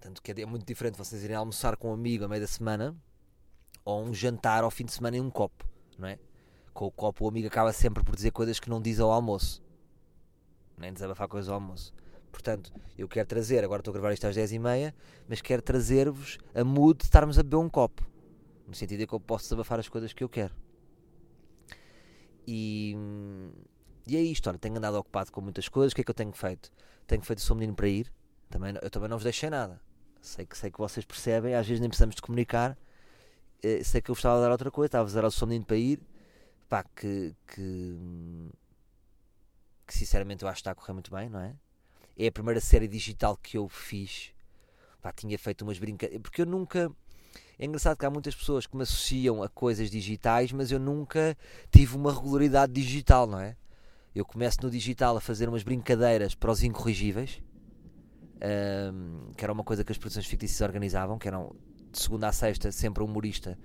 Tanto 0.00 0.20
que 0.20 0.32
é 0.32 0.46
muito 0.46 0.66
diferente 0.66 0.98
vocês 0.98 1.22
irem 1.22 1.36
almoçar 1.36 1.76
com 1.76 1.90
um 1.90 1.94
amigo 1.94 2.24
a 2.24 2.28
meio 2.28 2.40
da 2.40 2.48
semana 2.48 2.96
ou 3.84 4.02
um 4.02 4.12
jantar 4.12 4.64
ao 4.64 4.70
fim 4.70 4.84
de 4.84 4.92
semana 4.92 5.16
em 5.16 5.20
um 5.20 5.30
copo, 5.30 5.64
não 5.96 6.08
é? 6.08 6.18
Com 6.74 6.86
o 6.86 6.90
copo 6.90 7.24
o 7.24 7.28
amigo 7.28 7.46
acaba 7.46 7.72
sempre 7.72 8.02
por 8.02 8.16
dizer 8.16 8.32
coisas 8.32 8.58
que 8.58 8.68
não 8.68 8.80
diz 8.80 8.98
ao 8.98 9.12
almoço. 9.12 9.62
Nem 10.76 10.92
desabafar 10.92 11.28
coisas 11.28 11.48
ao 11.48 11.54
almoço. 11.54 11.94
Portanto, 12.32 12.72
eu 12.98 13.06
quero 13.06 13.28
trazer, 13.28 13.62
agora 13.62 13.80
estou 13.80 13.92
a 13.92 13.94
gravar 13.94 14.12
isto 14.12 14.26
às 14.26 14.34
10h30, 14.34 14.92
mas 15.28 15.40
quero 15.42 15.62
trazer-vos 15.62 16.38
a 16.54 16.64
mood 16.64 16.98
de 16.98 17.04
estarmos 17.04 17.38
a 17.38 17.42
beber 17.42 17.58
um 17.58 17.68
copo. 17.68 18.02
No 18.66 18.74
sentido 18.74 19.00
de 19.00 19.06
que 19.06 19.12
eu 19.12 19.20
posso 19.20 19.44
desabafar 19.44 19.78
as 19.78 19.88
coisas 19.88 20.12
que 20.12 20.24
eu 20.24 20.28
quero. 20.28 20.54
E, 22.46 22.96
e 24.06 24.16
é 24.16 24.20
isto, 24.20 24.48
olha, 24.48 24.58
tenho 24.58 24.76
andado 24.76 24.94
ocupado 24.96 25.30
com 25.30 25.40
muitas 25.40 25.68
coisas. 25.68 25.92
O 25.92 25.94
que 25.94 26.00
é 26.00 26.04
que 26.04 26.10
eu 26.10 26.14
tenho 26.14 26.32
feito? 26.32 26.72
Tenho 27.06 27.22
feito 27.22 27.42
Sou 27.42 27.54
Menino 27.54 27.74
para 27.74 27.88
Ir. 27.88 28.10
Também, 28.48 28.74
eu 28.82 28.90
também 28.90 29.08
não 29.08 29.18
vos 29.18 29.24
deixei 29.24 29.50
nada. 29.50 29.80
Sei 30.20 30.46
que, 30.46 30.56
sei 30.56 30.70
que 30.70 30.78
vocês 30.78 31.04
percebem, 31.04 31.54
às 31.54 31.66
vezes 31.66 31.80
nem 31.80 31.88
precisamos 31.88 32.14
de 32.14 32.22
comunicar. 32.22 32.78
Eh, 33.62 33.84
sei 33.84 34.00
que 34.00 34.10
eu 34.10 34.14
estava 34.14 34.38
a 34.38 34.40
dar 34.40 34.50
outra 34.50 34.70
coisa, 34.70 34.86
estava 34.86 35.08
a 35.08 35.12
dar 35.12 35.24
o 35.26 35.30
Sou 35.30 35.46
Menino 35.46 35.66
para 35.66 35.76
Ir. 35.76 36.00
Pá, 36.68 36.82
que, 36.82 37.34
que, 37.46 37.96
que 39.86 39.94
sinceramente 39.94 40.42
eu 40.42 40.48
acho 40.48 40.56
que 40.56 40.60
está 40.60 40.70
a 40.70 40.74
correr 40.74 40.94
muito 40.94 41.10
bem, 41.10 41.28
não 41.28 41.40
é? 41.40 41.54
É 42.16 42.26
a 42.26 42.32
primeira 42.32 42.60
série 42.60 42.88
digital 42.88 43.36
que 43.36 43.56
eu 43.56 43.68
fiz. 43.68 44.32
Pá, 45.00 45.12
tinha 45.12 45.38
feito 45.38 45.62
umas 45.62 45.78
brincadeiras. 45.78 46.22
Porque 46.22 46.42
eu 46.42 46.46
nunca 46.46 46.90
é 47.58 47.64
engraçado 47.64 47.96
que 47.96 48.04
há 48.04 48.10
muitas 48.10 48.34
pessoas 48.34 48.66
que 48.66 48.76
me 48.76 48.82
associam 48.82 49.42
a 49.42 49.48
coisas 49.48 49.90
digitais, 49.90 50.52
mas 50.52 50.72
eu 50.72 50.80
nunca 50.80 51.36
tive 51.70 51.96
uma 51.96 52.12
regularidade 52.12 52.72
digital, 52.72 53.26
não 53.26 53.38
é? 53.38 53.56
Eu 54.14 54.24
começo 54.24 54.58
no 54.62 54.70
digital 54.70 55.16
a 55.16 55.20
fazer 55.20 55.48
umas 55.48 55.62
brincadeiras 55.62 56.34
para 56.34 56.50
os 56.50 56.62
incorrigíveis, 56.62 57.40
um, 58.92 59.32
que 59.36 59.44
era 59.44 59.52
uma 59.52 59.62
coisa 59.62 59.84
que 59.84 59.92
as 59.92 59.98
produções 59.98 60.26
fictícias 60.26 60.60
organizavam, 60.60 61.18
que 61.18 61.28
eram 61.28 61.54
de 61.90 61.98
segunda 62.00 62.28
a 62.28 62.32
sexta 62.32 62.72
sempre 62.72 63.02
humorista, 63.02 63.58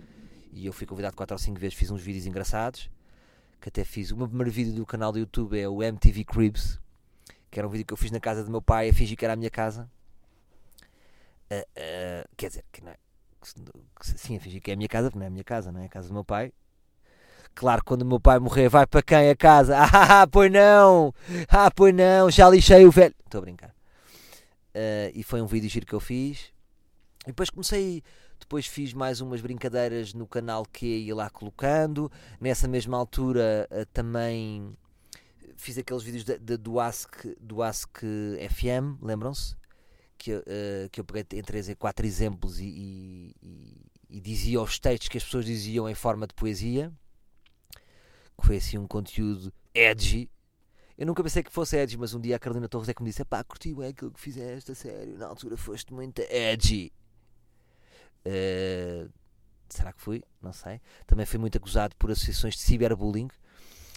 e 0.53 0.65
eu 0.65 0.73
fui 0.73 0.85
convidado 0.85 1.15
4 1.15 1.33
ou 1.33 1.39
5 1.39 1.59
vezes, 1.59 1.75
fiz 1.75 1.89
uns 1.89 2.01
vídeos 2.01 2.25
engraçados, 2.25 2.89
que 3.59 3.69
até 3.69 3.83
fiz. 3.83 4.11
O 4.11 4.17
meu 4.17 4.27
primeiro 4.27 4.51
vídeo 4.51 4.73
do 4.73 4.85
canal 4.85 5.11
do 5.11 5.19
YouTube 5.19 5.59
é 5.59 5.67
o 5.67 5.81
MTV 5.81 6.23
Cribs, 6.23 6.79
que 7.49 7.59
era 7.59 7.67
um 7.67 7.71
vídeo 7.71 7.85
que 7.85 7.93
eu 7.93 7.97
fiz 7.97 8.11
na 8.11 8.19
casa 8.19 8.43
do 8.43 8.51
meu 8.51 8.61
pai, 8.61 8.89
a 8.89 8.93
fingir 8.93 9.17
que 9.17 9.25
era 9.25 9.33
a 9.33 9.37
minha 9.37 9.49
casa. 9.49 9.89
Uh, 11.49 11.55
uh, 11.55 12.29
quer 12.35 12.49
dizer, 12.49 12.65
que 12.71 12.83
não 12.83 12.91
é, 12.91 12.97
sim, 14.01 14.35
a 14.35 14.39
fingir 14.39 14.61
que 14.61 14.71
é 14.71 14.73
a 14.73 14.77
minha 14.77 14.89
casa, 14.89 15.09
porque 15.09 15.19
não 15.19 15.25
é 15.25 15.27
a 15.27 15.31
minha 15.31 15.43
casa, 15.43 15.71
não 15.71 15.81
é 15.81 15.85
a 15.85 15.89
casa 15.89 16.07
do 16.09 16.13
meu 16.13 16.25
pai. 16.25 16.51
Claro, 17.55 17.83
quando 17.83 18.03
o 18.03 18.05
meu 18.05 18.19
pai 18.19 18.37
morrer, 18.37 18.69
vai 18.69 18.85
para 18.85 19.01
quem 19.01 19.29
a 19.29 19.35
casa? 19.35 19.75
Ah, 19.91 20.27
pois 20.27 20.51
não! 20.51 21.13
Ah, 21.49 21.71
pois 21.71 21.93
não, 21.93 22.29
já 22.29 22.49
lixei 22.49 22.85
o 22.85 22.91
velho. 22.91 23.15
Estou 23.25 23.39
a 23.39 23.41
brincar. 23.41 23.69
Uh, 23.69 25.09
e 25.15 25.23
foi 25.23 25.41
um 25.41 25.47
vídeo 25.47 25.69
giro 25.69 25.85
que 25.85 25.93
eu 25.93 25.99
fiz. 25.99 26.51
E 27.23 27.27
depois 27.27 27.49
comecei, 27.49 28.03
depois 28.39 28.67
fiz 28.67 28.93
mais 28.93 29.21
umas 29.21 29.41
brincadeiras 29.41 30.13
no 30.13 30.27
canal 30.27 30.65
que 30.65 30.85
ia 30.85 31.15
lá 31.15 31.29
colocando. 31.31 32.11
Nessa 32.39 32.67
mesma 32.67 32.95
altura 32.95 33.67
uh, 33.71 33.85
também 33.87 34.77
fiz 35.57 35.77
aqueles 35.77 36.03
vídeos 36.03 36.23
de, 36.23 36.37
de, 36.39 36.57
do, 36.57 36.79
Ask, 36.79 37.25
do 37.39 37.61
Ask 37.61 37.97
FM, 38.49 39.01
lembram-se? 39.01 39.55
que, 40.17 40.33
uh, 40.33 40.89
que 40.91 40.99
eu 40.99 41.05
peguei 41.05 41.39
em 41.39 41.43
três 41.43 41.69
e 41.69 41.75
quatro 41.75 42.05
exemplos 42.05 42.59
e, 42.59 43.33
e, 43.41 43.85
e, 44.09 44.19
dizia 44.19 44.61
os 44.61 44.79
textos 44.79 45.07
que 45.07 45.17
as 45.17 45.23
pessoas 45.23 45.45
diziam 45.45 45.87
em 45.87 45.93
forma 45.93 46.25
de 46.25 46.33
poesia, 46.33 46.91
que 48.39 48.45
foi 48.45 48.57
assim 48.57 48.77
um 48.77 48.87
conteúdo 48.87 49.53
edgy. 49.73 50.29
Eu 50.97 51.05
nunca 51.05 51.21
pensei 51.23 51.43
que 51.43 51.51
fosse 51.51 51.77
edgy, 51.77 51.97
mas 51.97 52.13
um 52.13 52.19
dia 52.19 52.35
a 52.35 52.39
Carolina 52.39 52.67
Torres 52.67 52.89
é 52.89 52.93
que 52.93 53.03
me 53.03 53.09
disse: 53.09 53.23
pá, 53.23 53.43
curti 53.43 53.75
é 53.81 53.87
aquilo 53.89 54.11
que 54.11 54.19
fizeste, 54.19 54.71
a 54.71 54.75
sério. 54.75 55.17
Na 55.17 55.27
altura 55.27 55.55
foste 55.55 55.93
muito 55.93 56.21
edgy. 56.21 56.91
Uh, 58.25 59.09
será 59.69 59.93
que 59.93 60.01
fui? 60.01 60.23
Não 60.41 60.51
sei. 60.51 60.81
Também 61.05 61.25
fui 61.25 61.39
muito 61.39 61.57
acusado 61.57 61.95
por 61.97 62.09
associações 62.09 62.55
de 62.55 62.61
ciberbullying. 62.61 63.29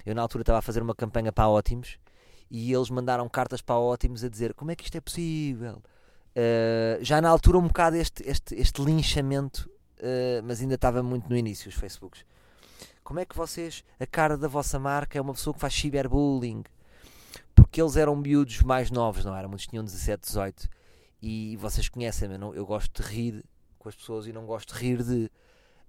Eu, 0.05 0.15
na 0.15 0.23
altura, 0.23 0.43
estava 0.43 0.59
a 0.59 0.63
fazer 0.63 0.83
uma 0.83 0.95
campanha 0.95 1.33
para 1.33 1.45
a 1.45 1.49
Ótimos 1.49 1.99
e 2.51 2.73
eles 2.73 2.91
mandaram 2.91 3.29
cartas 3.29 3.61
para 3.63 3.77
a 3.77 3.81
Ótimos 3.81 4.25
a 4.25 4.29
dizer 4.29 4.55
como 4.55 4.71
é 4.71 4.77
que 4.77 4.85
isto 4.85 4.97
é 4.97 5.01
possível. 5.01 5.83
Uh, 6.31 7.03
já 7.03 7.21
na 7.21 7.29
altura, 7.29 7.59
um 7.59 7.67
bocado 7.67 7.97
este, 7.97 8.23
este, 8.29 8.55
este 8.55 8.83
linchamento, 8.83 9.71
uh, 9.99 10.43
mas 10.45 10.61
ainda 10.61 10.75
estava 10.75 11.03
muito 11.03 11.29
no 11.29 11.37
início, 11.37 11.69
os 11.69 11.75
Facebooks. 11.75 12.25
Como 13.03 13.19
é 13.19 13.25
que 13.25 13.37
vocês, 13.37 13.85
a 13.99 14.07
cara 14.07 14.37
da 14.37 14.47
vossa 14.47 14.79
marca 14.79 15.19
é 15.19 15.21
uma 15.21 15.35
pessoa 15.35 15.53
que 15.53 15.61
faz 15.61 15.75
ciberbullying? 15.75 16.63
Porque 17.55 17.81
eles 17.83 17.97
eram 17.97 18.15
miúdos 18.15 18.63
mais 18.63 18.91
novos, 18.91 19.25
não 19.25 19.37
eram? 19.37 19.49
Muitos 19.49 19.67
tinham 19.67 19.85
17, 19.85 20.23
18. 20.23 20.69
E 21.23 21.57
vocês 21.57 21.89
conhecem-me, 21.89 22.37
eu, 22.37 22.55
eu 22.55 22.65
gosto 22.67 23.03
de 23.03 23.09
rir 23.09 23.45
com 23.79 23.89
as 23.89 23.97
pessoas 23.97 24.27
e 24.27 24.33
não 24.33 24.47
gosto 24.47 24.75
de 24.75 24.81
rir 24.81 25.03
de. 25.03 25.31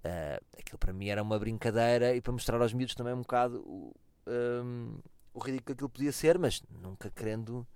Uh, 0.03 0.43
aquilo 0.57 0.79
para 0.79 0.91
mim 0.91 1.09
era 1.09 1.21
uma 1.21 1.37
brincadeira 1.37 2.15
e 2.15 2.21
para 2.21 2.33
mostrar 2.33 2.59
aos 2.59 2.73
miúdos 2.73 2.95
também 2.95 3.13
um 3.13 3.21
bocado 3.21 3.59
o, 3.59 3.93
um, 4.27 4.97
o 5.33 5.39
ridículo 5.39 5.65
que 5.65 5.71
aquilo 5.73 5.89
podia 5.89 6.11
ser, 6.11 6.39
mas 6.39 6.61
nunca 6.81 7.11
querendo 7.11 7.67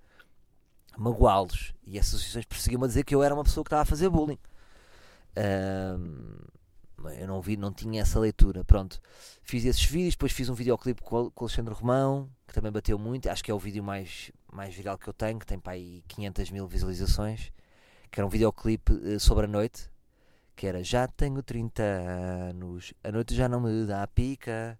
magoá-los. 0.96 1.72
E 1.84 1.98
essas 1.98 2.14
associações 2.14 2.44
perseguiam-me 2.46 2.84
a 2.84 2.88
dizer 2.88 3.04
que 3.04 3.14
eu 3.14 3.22
era 3.22 3.34
uma 3.34 3.44
pessoa 3.44 3.62
que 3.62 3.68
estava 3.68 3.82
a 3.82 3.86
fazer 3.86 4.08
bullying. 4.08 4.38
Um, 5.36 6.36
eu 7.18 7.26
não 7.26 7.40
vi, 7.40 7.56
não 7.56 7.72
tinha 7.72 8.02
essa 8.02 8.18
leitura. 8.18 8.64
Pronto, 8.64 9.00
fiz 9.42 9.64
esses 9.64 9.84
vídeos, 9.84 10.14
depois 10.14 10.32
fiz 10.32 10.48
um 10.48 10.54
videoclipe 10.54 11.02
com, 11.02 11.24
o 11.24 11.32
Alexandre 11.40 11.74
Romão, 11.74 12.28
que 12.46 12.54
também 12.54 12.72
bateu 12.72 12.98
muito. 12.98 13.28
Acho 13.28 13.44
que 13.44 13.50
é 13.50 13.54
o 13.54 13.58
vídeo 13.58 13.82
mais, 13.82 14.30
mais 14.52 14.74
viral 14.74 14.98
que 14.98 15.08
eu 15.08 15.12
tenho, 15.12 15.38
que 15.38 15.46
tem 15.46 15.58
para 15.58 15.74
aí 15.74 16.02
500 16.08 16.50
mil 16.50 16.66
visualizações. 16.66 17.52
Que 18.10 18.20
era 18.20 18.26
um 18.26 18.30
videoclipe 18.30 18.92
uh, 18.92 19.20
sobre 19.20 19.44
a 19.44 19.48
noite, 19.48 19.90
que 20.56 20.66
era 20.66 20.82
Já 20.82 21.06
tenho 21.06 21.42
30 21.42 21.82
anos, 21.82 22.94
a 23.04 23.12
noite 23.12 23.34
já 23.34 23.48
não 23.48 23.60
me 23.60 23.86
dá 23.86 24.06
pica. 24.06 24.78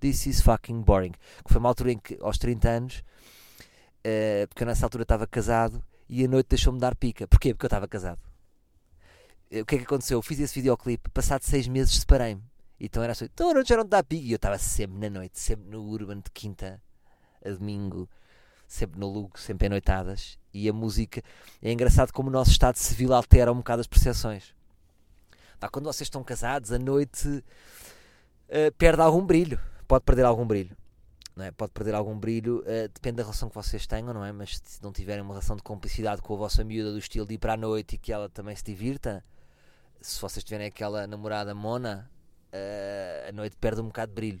This 0.00 0.26
is 0.26 0.40
fucking 0.40 0.82
boring. 0.82 1.12
Que 1.12 1.52
foi 1.52 1.58
uma 1.58 1.68
altura 1.68 1.92
em 1.92 1.98
que, 1.98 2.18
aos 2.20 2.38
30 2.38 2.68
anos, 2.68 3.04
uh, 4.00 4.48
porque 4.48 4.62
eu 4.62 4.66
nessa 4.66 4.86
altura 4.86 5.02
estava 5.02 5.26
casado 5.26 5.84
e 6.08 6.24
a 6.24 6.28
noite 6.28 6.48
deixou-me 6.48 6.80
dar 6.80 6.94
pica. 6.96 7.28
Porquê? 7.28 7.52
Porque 7.52 7.66
eu 7.66 7.68
estava 7.68 7.86
casado. 7.86 8.20
Eh, 9.50 9.60
o 9.60 9.66
que 9.66 9.74
é 9.76 9.78
que 9.78 9.84
aconteceu? 9.84 10.18
Eu 10.18 10.22
fiz 10.22 10.40
esse 10.40 10.54
videoclipe, 10.54 11.10
passado 11.10 11.42
seis 11.42 11.68
meses 11.68 11.94
separei-me. 11.94 12.42
Então 12.80 13.02
era 13.02 13.12
assim, 13.12 13.26
então 13.26 13.50
a 13.50 13.54
noite 13.54 13.68
já 13.68 13.76
não 13.76 13.86
dá 13.86 14.02
pica. 14.02 14.24
E 14.24 14.32
eu 14.32 14.36
estava 14.36 14.58
sempre 14.58 14.98
na 14.98 15.10
noite, 15.10 15.38
sempre 15.38 15.68
no 15.68 15.82
Urban 15.82 16.20
de 16.20 16.30
quinta 16.32 16.80
a 17.44 17.50
domingo, 17.50 18.08
sempre 18.66 18.98
no 18.98 19.08
Lugo, 19.08 19.38
sempre 19.38 19.66
em 19.66 19.70
noitadas. 19.70 20.38
E 20.52 20.68
a 20.68 20.72
música, 20.72 21.22
é 21.62 21.72
engraçado 21.72 22.12
como 22.12 22.28
o 22.28 22.32
nosso 22.32 22.50
estado 22.50 22.76
civil 22.76 23.12
altera 23.12 23.52
um 23.52 23.56
bocado 23.56 23.80
as 23.80 23.86
percepções. 23.86 24.54
quando 25.70 25.84
vocês 25.84 26.06
estão 26.06 26.24
casados, 26.24 26.72
a 26.72 26.78
noite 26.78 27.28
uh, 27.28 28.72
perde 28.78 29.02
algum 29.02 29.24
brilho. 29.24 29.60
Pode 29.86 30.04
perder 30.04 30.24
algum 30.24 30.46
brilho. 30.46 30.76
É? 31.38 31.50
Pode 31.50 31.72
perder 31.72 31.94
algum 31.94 32.18
brilho, 32.18 32.60
uh, 32.60 32.88
depende 32.94 33.16
da 33.16 33.22
relação 33.22 33.50
que 33.50 33.54
vocês 33.54 33.86
tenham, 33.86 34.14
não 34.14 34.24
é? 34.24 34.32
Mas 34.32 34.58
se 34.64 34.82
não 34.82 34.90
tiverem 34.90 35.22
uma 35.22 35.34
relação 35.34 35.54
de 35.54 35.62
complicidade 35.62 36.22
com 36.22 36.32
a 36.32 36.36
vossa 36.38 36.64
miúda, 36.64 36.92
do 36.92 36.98
estilo 36.98 37.26
de 37.26 37.34
ir 37.34 37.38
para 37.38 37.52
a 37.52 37.56
noite 37.58 37.96
e 37.96 37.98
que 37.98 38.10
ela 38.10 38.30
também 38.30 38.56
se 38.56 38.64
divirta, 38.64 39.22
se 40.00 40.18
vocês 40.18 40.42
tiverem 40.42 40.66
aquela 40.66 41.06
namorada 41.06 41.54
mona, 41.54 42.10
uh, 42.52 43.28
a 43.28 43.32
noite 43.32 43.54
perde 43.56 43.82
um 43.82 43.88
bocado 43.88 44.12
de 44.12 44.14
brilho. 44.14 44.40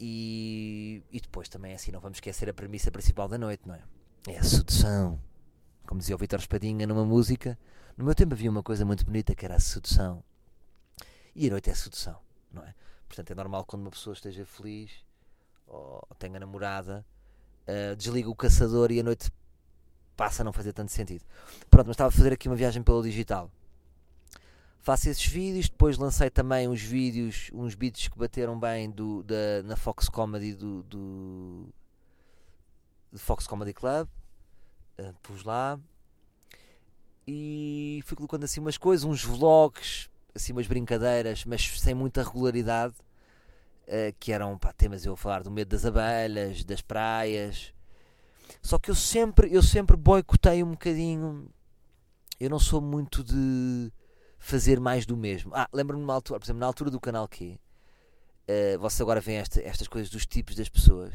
E, 0.00 1.02
e 1.10 1.20
depois 1.20 1.48
também 1.48 1.72
é 1.72 1.74
assim, 1.74 1.90
não 1.90 2.00
vamos 2.00 2.18
esquecer 2.18 2.48
a 2.48 2.54
premissa 2.54 2.90
principal 2.90 3.28
da 3.28 3.36
noite, 3.36 3.66
não 3.66 3.74
é? 3.74 3.82
É 4.28 4.38
a 4.38 4.42
sedução. 4.42 5.20
Como 5.86 6.00
dizia 6.00 6.14
o 6.14 6.18
Vitor 6.18 6.38
Espadinha 6.38 6.86
numa 6.86 7.04
música, 7.04 7.58
no 7.96 8.04
meu 8.04 8.14
tempo 8.14 8.34
havia 8.34 8.50
uma 8.50 8.62
coisa 8.62 8.84
muito 8.84 9.04
bonita 9.04 9.34
que 9.34 9.44
era 9.44 9.56
a 9.56 9.60
sedução. 9.60 10.22
E 11.34 11.48
a 11.48 11.50
noite 11.50 11.70
é 11.70 11.72
a 11.72 11.76
sedução, 11.76 12.18
não 12.52 12.62
é? 12.62 12.74
Portanto, 13.08 13.30
é 13.30 13.34
normal 13.34 13.64
quando 13.64 13.82
uma 13.82 13.90
pessoa 13.90 14.14
esteja 14.14 14.44
feliz 14.44 14.90
ou 15.66 16.06
tenha 16.18 16.38
namorada, 16.38 17.04
uh, 17.66 17.96
desliga 17.96 18.28
o 18.28 18.34
caçador 18.34 18.92
e 18.92 19.00
a 19.00 19.02
noite 19.02 19.30
passa 20.16 20.42
a 20.42 20.44
não 20.44 20.52
fazer 20.52 20.72
tanto 20.72 20.92
sentido. 20.92 21.24
Pronto, 21.70 21.86
mas 21.86 21.94
estava 21.94 22.08
a 22.08 22.12
fazer 22.12 22.32
aqui 22.32 22.48
uma 22.48 22.56
viagem 22.56 22.82
pelo 22.82 23.02
digital 23.02 23.50
faço 24.88 25.10
esses 25.10 25.26
vídeos, 25.26 25.68
depois 25.68 25.98
lancei 25.98 26.30
também 26.30 26.66
uns 26.66 26.80
vídeos, 26.80 27.50
uns 27.52 27.74
beats 27.74 28.08
que 28.08 28.18
bateram 28.18 28.58
bem 28.58 28.90
do, 28.90 29.22
da, 29.22 29.62
na 29.62 29.76
Fox 29.76 30.08
Comedy 30.08 30.54
do, 30.54 30.82
do, 30.84 31.68
do 33.12 33.18
Fox 33.18 33.46
Comedy 33.46 33.74
Club, 33.74 34.08
uh, 34.98 35.14
pus 35.22 35.44
lá 35.44 35.78
e 37.26 38.00
fui 38.06 38.16
colocando 38.16 38.44
assim 38.44 38.60
umas 38.60 38.78
coisas, 38.78 39.04
uns 39.04 39.22
vlogs, 39.22 40.08
assim 40.34 40.54
umas 40.54 40.66
brincadeiras, 40.66 41.44
mas 41.44 41.78
sem 41.78 41.92
muita 41.92 42.22
regularidade, 42.22 42.94
uh, 43.88 44.16
que 44.18 44.32
eram 44.32 44.56
pá, 44.56 44.72
temas 44.72 45.04
eu 45.04 45.12
a 45.12 45.16
falar 45.18 45.42
do 45.42 45.50
medo 45.50 45.68
das 45.68 45.84
abelhas, 45.84 46.64
das 46.64 46.80
praias. 46.80 47.74
Só 48.62 48.78
que 48.78 48.90
eu 48.90 48.94
sempre, 48.94 49.52
eu 49.54 49.62
sempre 49.62 49.98
boicotei 49.98 50.62
um 50.62 50.70
bocadinho. 50.70 51.46
Eu 52.40 52.48
não 52.48 52.58
sou 52.58 52.80
muito 52.80 53.22
de 53.22 53.92
fazer 54.38 54.80
mais 54.80 55.04
do 55.04 55.16
mesmo. 55.16 55.52
Ah, 55.54 55.68
lembro-me 55.72 56.00
numa 56.00 56.14
altura, 56.14 56.38
por 56.38 56.46
exemplo, 56.46 56.60
na 56.60 56.66
altura 56.66 56.90
do 56.90 57.00
canal 57.00 57.28
Q, 57.28 57.58
uh, 58.48 58.78
vocês 58.78 59.00
agora 59.00 59.20
veem 59.20 59.38
esta, 59.38 59.60
estas 59.60 59.88
coisas 59.88 60.10
dos 60.10 60.24
tipos 60.24 60.54
das 60.54 60.68
pessoas. 60.68 61.14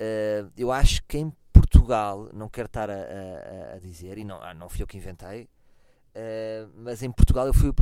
Uh, 0.00 0.50
eu 0.56 0.72
acho 0.72 1.02
que 1.04 1.18
em 1.18 1.32
Portugal, 1.52 2.30
não 2.32 2.48
quero 2.48 2.66
estar 2.66 2.88
a, 2.88 2.94
a, 2.94 3.74
a 3.74 3.78
dizer, 3.78 4.16
e 4.16 4.24
não, 4.24 4.40
ah, 4.42 4.54
não 4.54 4.68
fui 4.68 4.82
eu 4.82 4.86
que 4.86 4.96
inventei, 4.96 5.44
uh, 5.44 6.70
mas 6.76 7.02
em 7.02 7.10
Portugal 7.10 7.46
eu 7.46 7.52
fui 7.52 7.72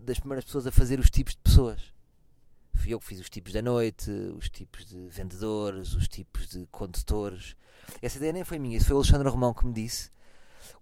das 0.00 0.18
primeiras 0.18 0.44
pessoas 0.44 0.66
a 0.66 0.72
fazer 0.72 0.98
os 0.98 1.10
tipos 1.10 1.34
de 1.34 1.40
pessoas. 1.40 1.92
Fui 2.74 2.94
eu 2.94 3.00
que 3.00 3.06
fiz 3.06 3.20
os 3.20 3.28
tipos 3.28 3.52
da 3.52 3.60
noite, 3.60 4.10
os 4.36 4.48
tipos 4.48 4.86
de 4.86 5.08
vendedores, 5.08 5.94
os 5.94 6.06
tipos 6.06 6.48
de 6.48 6.66
condutores. 6.66 7.56
Essa 8.00 8.18
ideia 8.18 8.32
nem 8.32 8.44
foi 8.44 8.58
minha, 8.58 8.76
isso 8.76 8.86
foi 8.86 8.94
o 8.94 8.98
Alexandre 8.98 9.28
Romão 9.28 9.52
que 9.52 9.66
me 9.66 9.72
disse 9.72 10.10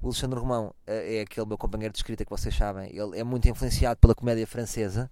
o 0.01 0.07
Alexandre 0.07 0.39
Romão 0.39 0.75
eh, 0.87 1.17
é 1.17 1.21
aquele 1.23 1.47
meu 1.47 1.59
companheiro 1.59 1.93
de 1.93 1.99
escrita 1.99 2.25
que 2.25 2.31
vocês 2.31 2.55
sabem. 2.55 2.91
Ele 2.95 3.19
é 3.19 3.25
muito 3.25 3.49
influenciado 3.49 3.99
pela 4.01 4.15
comédia 4.15 4.47
francesa 4.47 5.11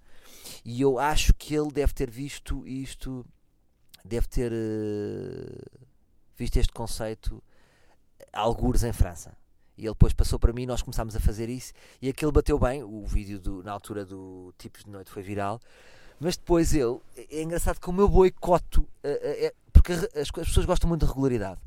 e 0.64 0.80
eu 0.80 0.98
acho 0.98 1.34
que 1.34 1.54
ele 1.54 1.70
deve 1.70 1.92
ter 1.92 2.10
visto 2.10 2.66
isto, 2.66 3.24
deve 4.04 4.26
ter 4.26 4.52
uh, 4.52 5.86
visto 6.36 6.56
este 6.56 6.72
conceito 6.72 7.42
algures 8.32 8.82
em 8.82 8.92
França. 8.92 9.36
E 9.76 9.82
ele 9.82 9.92
depois 9.92 10.12
passou 10.12 10.38
para 10.38 10.52
mim 10.52 10.66
nós 10.66 10.82
começámos 10.82 11.16
a 11.16 11.20
fazer 11.20 11.48
isso. 11.48 11.72
E 12.00 12.08
aquele 12.08 12.30
bateu 12.30 12.58
bem. 12.58 12.82
O 12.82 13.04
vídeo 13.04 13.40
do, 13.40 13.62
na 13.62 13.72
altura 13.72 14.04
do 14.04 14.54
Tipos 14.56 14.84
de 14.84 14.90
Noite 14.90 15.10
foi 15.10 15.22
viral. 15.22 15.60
Mas 16.20 16.36
depois 16.36 16.72
ele, 16.72 17.00
é 17.16 17.42
engraçado 17.42 17.80
como 17.80 18.00
eu 18.00 18.08
boicoto, 18.08 18.82
uh, 18.82 18.86
uh, 18.86 19.18
é, 19.22 19.52
porque 19.72 19.92
as, 19.92 20.04
as 20.16 20.30
pessoas 20.30 20.64
gostam 20.64 20.88
muito 20.88 21.04
de 21.04 21.12
regularidade. 21.12 21.60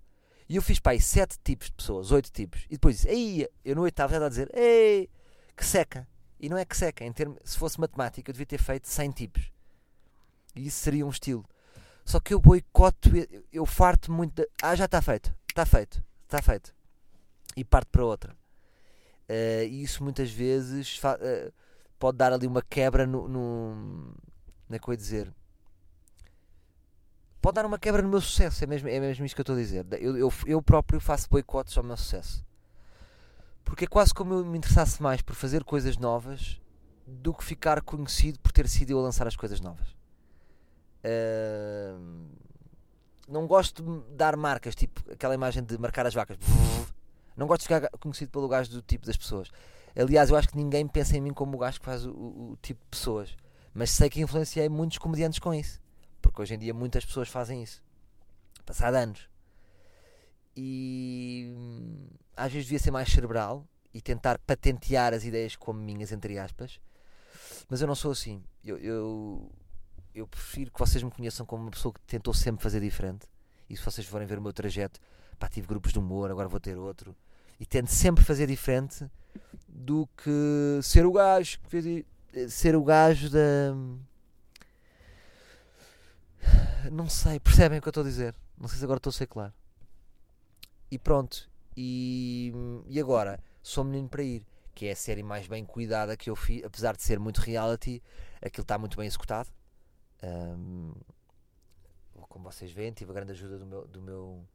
E 0.50 0.56
eu 0.56 0.62
fiz, 0.62 0.80
pai, 0.80 1.00
sete 1.00 1.38
tipos 1.44 1.68
de 1.68 1.74
pessoas, 1.74 2.12
oito 2.12 2.32
tipos. 2.32 2.64
E 2.66 2.74
depois 2.74 2.96
disse, 2.96 3.10
ei, 3.10 3.50
eu 3.66 3.76
no 3.76 3.82
oitavo 3.82 4.12
já 4.12 4.18
estava 4.18 4.28
a 4.28 4.30
dizer, 4.30 4.50
ei, 4.54 5.10
que 5.56 5.66
seca. 5.66 6.08
E 6.40 6.48
não 6.48 6.58
é 6.58 6.64
que 6.64 6.78
seca, 6.78 7.04
em 7.04 7.12
termos, 7.12 7.40
se 7.44 7.58
fosse 7.58 7.80
matemática 7.80 8.30
eu 8.30 8.34
devia 8.34 8.46
ter 8.46 8.60
feito 8.60 8.88
100 8.88 9.12
tipos. 9.12 9.52
E 10.56 10.68
isso 10.68 10.80
seria 10.80 11.06
um 11.06 11.10
estilo. 11.10 11.44
Só 12.06 12.20
que 12.20 12.34
eu 12.34 12.40
boicoto, 12.40 13.10
eu, 13.52 13.66
farto 13.66 14.12
muito 14.12 14.36
de, 14.36 14.50
ah, 14.62 14.76
já 14.76 14.86
está 14.86 15.02
feito, 15.02 15.36
está 15.50 15.66
feito, 15.66 16.02
está 16.24 16.42
feito. 16.42 16.74
E 17.56 17.66
parto 17.66 17.90
para 17.90 18.06
outra. 18.06 18.34
Uh, 19.30 19.66
e 19.68 19.84
isso 19.84 20.04
muitas 20.04 20.32
vezes 20.32 21.00
uh, 21.00 21.52
pode 22.00 22.18
dar 22.18 22.32
ali 22.32 22.48
uma 22.48 22.62
quebra 22.62 23.06
no, 23.06 23.28
no. 23.28 24.16
Como 24.80 24.94
é 24.94 24.96
dizer? 24.96 25.34
Pode 27.48 27.56
dar 27.56 27.66
uma 27.66 27.80
quebra 27.80 28.02
no 28.02 28.10
meu 28.10 28.20
sucesso, 28.20 28.62
é 28.62 28.68
mesmo, 28.68 28.90
é 28.90 29.00
mesmo 29.00 29.26
isso 29.26 29.34
que 29.34 29.40
eu 29.40 29.44
estou 29.44 29.56
a 29.56 29.58
dizer. 29.58 29.86
Eu, 30.02 30.18
eu, 30.18 30.34
eu 30.46 30.62
próprio 30.62 31.00
faço 31.00 31.30
boicotes 31.30 31.78
ao 31.78 31.84
meu 31.84 31.96
sucesso. 31.96 32.46
Porque 33.64 33.86
é 33.86 33.88
quase 33.88 34.14
como 34.14 34.34
eu 34.34 34.46
me 34.46 34.58
interessasse 34.58 35.02
mais 35.02 35.22
por 35.22 35.34
fazer 35.34 35.64
coisas 35.64 35.98
novas 35.98 36.60
do 37.06 37.34
que 37.34 37.46
ficar 37.46 37.82
conhecido 37.82 38.38
por 38.42 38.52
ter 38.52 38.68
sido 38.68 38.92
eu 38.92 39.00
a 39.00 39.02
lançar 39.02 39.26
as 39.28 39.38
coisas 39.38 39.62
novas. 39.62 39.88
Uh, 41.06 42.28
não 43.30 43.48
gosto 43.48 43.82
de 43.82 44.16
dar 44.18 44.36
marcas, 44.36 44.76
tipo 44.76 45.10
aquela 45.10 45.34
imagem 45.34 45.64
de 45.64 45.78
marcar 45.78 46.06
as 46.06 46.14
vacas. 46.14 46.38
Não 47.38 47.48
gosto 47.48 47.62
de 47.62 47.68
ficar 47.74 47.90
conhecido 47.98 48.30
pelo 48.30 48.50
gajo 48.50 48.72
do 48.72 48.82
tipo 48.82 49.06
das 49.06 49.16
pessoas. 49.16 49.50
Aliás, 49.96 50.32
eu 50.32 50.36
acho 50.36 50.50
que 50.50 50.58
ninguém 50.58 50.86
pensa 50.86 51.16
em 51.16 51.22
mim 51.22 51.32
como 51.32 51.56
o 51.56 51.60
gajo 51.60 51.80
que 51.80 51.86
faz 51.86 52.06
o, 52.06 52.12
o, 52.12 52.52
o 52.52 52.58
tipo 52.62 52.82
de 52.84 52.90
pessoas. 52.90 53.38
Mas 53.74 53.92
sei 53.92 54.10
que 54.10 54.20
influenciei 54.20 54.68
muitos 54.68 54.98
comediantes 54.98 55.40
com 55.40 55.54
isso. 55.54 55.80
Porque 56.22 56.42
hoje 56.42 56.56
em 56.56 56.60
dia 56.60 56.74
muitas 56.74 57.06
pessoas 57.06 57.30
fazem 57.30 57.64
isso. 57.64 57.84
Passado 58.66 58.96
anos. 58.96 59.30
E 60.56 61.54
hum, 61.56 62.08
às 62.36 62.52
vezes 62.52 62.68
devia 62.68 62.80
ser 62.80 62.92
mais 62.92 63.10
cerebral 63.10 63.68
e 63.94 64.02
tentar 64.02 64.40
patentear 64.40 65.14
as 65.14 65.24
ideias 65.24 65.56
como 65.56 65.80
minhas, 65.80 66.12
entre 66.12 66.38
aspas. 66.38 66.80
Mas 67.70 67.82
eu 67.82 67.88
não 67.88 67.96
sou 67.96 68.12
assim. 68.12 68.44
Eu, 68.64 68.78
eu, 68.78 69.52
eu 70.14 70.28
prefiro 70.28 70.72
que 70.72 70.80
vocês 70.80 71.04
me 71.04 71.12
conheçam 71.12 71.46
como 71.46 71.64
uma 71.64 71.72
pessoa 71.72 71.94
que 71.94 72.02
tentou 72.02 72.34
sempre 72.34 72.64
fazer 72.64 72.82
diferente. 72.82 73.28
E 73.70 73.76
se 73.76 73.84
vocês 73.84 74.08
forem 74.08 74.28
ver 74.28 74.40
o 74.40 74.42
meu 74.42 74.54
trajeto, 74.54 75.00
pá, 75.38 75.48
tive 75.48 75.68
grupos 75.68 75.92
de 75.92 76.00
humor, 76.00 76.32
agora 76.32 76.48
vou 76.48 76.60
ter 76.60 76.78
outro. 76.78 77.16
E 77.60 77.66
tento 77.66 77.90
sempre 77.90 78.24
fazer 78.24 78.48
diferente 78.48 79.10
do 79.68 80.08
que 80.18 80.80
ser 80.82 81.06
o 81.06 81.12
gajo 81.12 81.60
fez, 81.68 82.06
ser 82.50 82.76
o 82.76 82.84
gajo 82.84 83.30
da. 83.30 83.74
Não 86.92 87.10
sei, 87.10 87.40
percebem 87.40 87.80
o 87.80 87.82
que 87.82 87.88
eu 87.88 87.92
estou 87.92 88.04
a 88.04 88.08
dizer? 88.08 88.36
Não 88.58 88.68
sei 88.68 88.80
se 88.80 88.84
agora 88.84 88.98
estou 88.98 89.10
a 89.10 89.14
ser 89.14 89.28
claro. 89.28 89.54
E 90.90 90.98
pronto. 90.98 91.50
E, 91.76 92.52
e 92.88 93.00
agora, 93.00 93.40
sou 93.62 93.84
menino 93.84 94.10
para 94.10 94.24
ir, 94.24 94.46
que 94.74 94.88
é 94.88 94.92
a 94.92 94.96
série 94.96 95.24
mais 95.24 95.48
bem 95.48 95.66
cuidada 95.66 96.18
que 96.18 96.30
eu 96.30 96.36
fiz, 96.36 96.64
apesar 96.64 96.96
de 96.96 97.04
ser 97.04 97.20
muito 97.20 97.40
reality, 97.40 98.02
aquilo 98.42 98.64
está 98.64 98.78
muito 98.78 98.98
bem 98.98 99.06
executado. 99.06 99.50
Um, 100.24 100.94
como 102.30 102.52
vocês 102.52 102.72
veem, 102.72 102.92
tive 102.92 103.12
a 103.12 103.14
grande 103.14 103.32
ajuda 103.32 103.58
do 103.58 103.66
meu, 103.66 103.88
do 103.88 104.02
meu, 104.02 104.48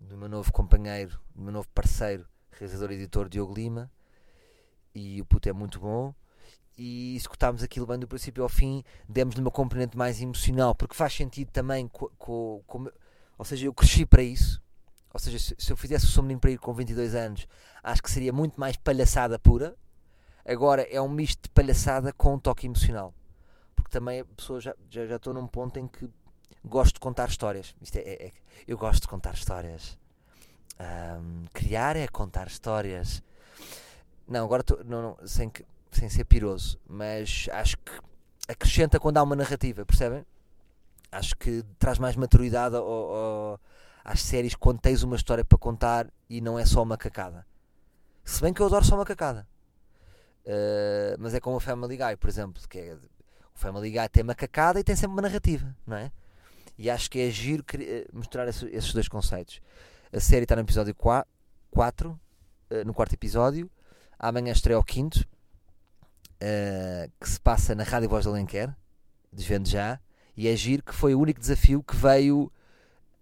do 0.00 0.16
meu 0.16 0.28
novo 0.28 0.52
companheiro, 0.52 1.20
do 1.34 1.42
meu 1.42 1.52
novo 1.52 1.68
parceiro, 1.74 2.26
realizador 2.50 2.92
e 2.92 2.94
editor 2.94 3.28
Diogo 3.28 3.54
Lima. 3.54 3.90
E 4.94 5.20
o 5.20 5.24
puto 5.24 5.48
é 5.48 5.52
muito 5.52 5.78
bom. 5.78 6.14
E 6.78 7.16
executámos 7.16 7.62
aquilo 7.62 7.86
bem 7.86 7.98
do 7.98 8.06
princípio 8.06 8.42
ao 8.42 8.48
fim, 8.48 8.84
demos-lhe 9.08 9.40
uma 9.40 9.50
componente 9.50 9.98
mais 9.98 10.22
emocional, 10.22 10.76
porque 10.76 10.94
faz 10.94 11.12
sentido 11.12 11.50
também 11.50 11.88
com, 11.88 12.08
com, 12.16 12.62
com 12.66 12.88
ou 13.36 13.44
seja, 13.44 13.66
eu 13.66 13.74
cresci 13.74 14.06
para 14.06 14.22
isso. 14.22 14.62
Ou 15.12 15.18
seja, 15.18 15.38
se, 15.38 15.56
se 15.58 15.72
eu 15.72 15.76
fizesse 15.76 16.18
o 16.18 16.22
Menino 16.22 16.40
para 16.40 16.50
ir 16.50 16.58
com 16.58 16.72
22 16.72 17.14
anos, 17.14 17.46
acho 17.82 18.02
que 18.02 18.10
seria 18.10 18.32
muito 18.32 18.58
mais 18.60 18.76
palhaçada 18.76 19.38
pura. 19.38 19.74
Agora 20.44 20.82
é 20.82 21.00
um 21.00 21.08
misto 21.08 21.42
de 21.42 21.48
palhaçada 21.50 22.12
com 22.12 22.34
um 22.34 22.38
toque 22.38 22.66
emocional. 22.66 23.14
Porque 23.74 23.90
também 23.90 24.20
a 24.20 24.24
pessoa 24.24 24.60
já, 24.60 24.74
já, 24.88 25.06
já 25.06 25.16
estou 25.16 25.34
num 25.34 25.46
ponto 25.46 25.78
em 25.78 25.86
que 25.86 26.08
gosto 26.64 26.94
de 26.94 27.00
contar 27.00 27.28
histórias. 27.28 27.74
Isto 27.80 27.96
é, 27.96 28.00
é, 28.00 28.26
é 28.26 28.32
eu 28.66 28.76
gosto 28.76 29.02
de 29.02 29.08
contar 29.08 29.34
histórias. 29.34 29.98
Um, 30.80 31.44
criar 31.52 31.96
é 31.96 32.06
contar 32.08 32.46
histórias. 32.46 33.22
Não, 34.26 34.44
agora 34.44 34.62
tô, 34.62 34.82
não, 34.84 35.02
não, 35.02 35.26
sem, 35.26 35.48
que, 35.48 35.64
sem 35.98 36.08
ser 36.08 36.24
piroso, 36.24 36.78
mas 36.86 37.48
acho 37.52 37.76
que 37.78 37.92
acrescenta 38.46 39.00
quando 39.00 39.18
há 39.18 39.22
uma 39.22 39.34
narrativa, 39.34 39.84
percebem? 39.84 40.24
Acho 41.10 41.36
que 41.36 41.64
traz 41.78 41.98
mais 41.98 42.14
maturidade 42.14 42.76
ao, 42.76 42.84
ao, 42.84 43.60
às 44.04 44.22
séries 44.22 44.54
quando 44.54 44.80
tens 44.80 45.02
uma 45.02 45.16
história 45.16 45.44
para 45.44 45.58
contar 45.58 46.08
e 46.30 46.40
não 46.40 46.58
é 46.58 46.64
só 46.64 46.82
uma 46.82 46.96
cacada. 46.96 47.46
Se 48.24 48.40
bem 48.40 48.52
que 48.52 48.60
eu 48.60 48.66
adoro 48.66 48.84
só 48.84 48.94
uma 48.94 49.04
cacada. 49.04 49.46
Uh, 50.44 51.16
mas 51.18 51.34
é 51.34 51.40
como 51.40 51.56
o 51.56 51.60
Family 51.60 51.96
Guy, 51.96 52.16
por 52.16 52.28
exemplo, 52.28 52.62
que 52.68 52.78
é, 52.78 52.94
o 52.94 53.58
Family 53.58 53.90
Guy 53.90 54.08
tem 54.08 54.22
uma 54.22 54.34
cacada 54.34 54.78
e 54.78 54.84
tem 54.84 54.94
sempre 54.94 55.12
uma 55.12 55.22
narrativa, 55.22 55.74
não 55.86 55.96
é? 55.96 56.12
E 56.78 56.88
acho 56.88 57.10
que 57.10 57.18
é 57.18 57.28
giro 57.28 57.64
eh, 57.74 58.06
mostrar 58.12 58.46
esses 58.46 58.92
dois 58.92 59.08
conceitos. 59.08 59.60
A 60.12 60.20
série 60.20 60.44
está 60.44 60.54
no 60.54 60.62
episódio 60.62 60.94
4, 60.94 62.20
eh, 62.70 62.84
no 62.84 62.94
quarto 62.94 63.14
episódio. 63.14 63.68
Amanhã 64.16 64.52
estreia 64.52 64.78
o 64.78 64.84
quinto, 64.84 65.26
uh, 66.42 67.10
que 67.20 67.28
se 67.28 67.40
passa 67.40 67.74
na 67.74 67.84
Rádio 67.84 68.08
Voz 68.08 68.24
de 68.24 68.28
Alenquer, 68.30 68.74
desvendo 69.32 69.68
já. 69.68 70.00
E 70.36 70.48
é 70.48 70.56
giro 70.56 70.82
que 70.82 70.94
foi 70.94 71.14
o 71.14 71.20
único 71.20 71.40
desafio 71.40 71.82
que 71.82 71.96
veio 71.96 72.50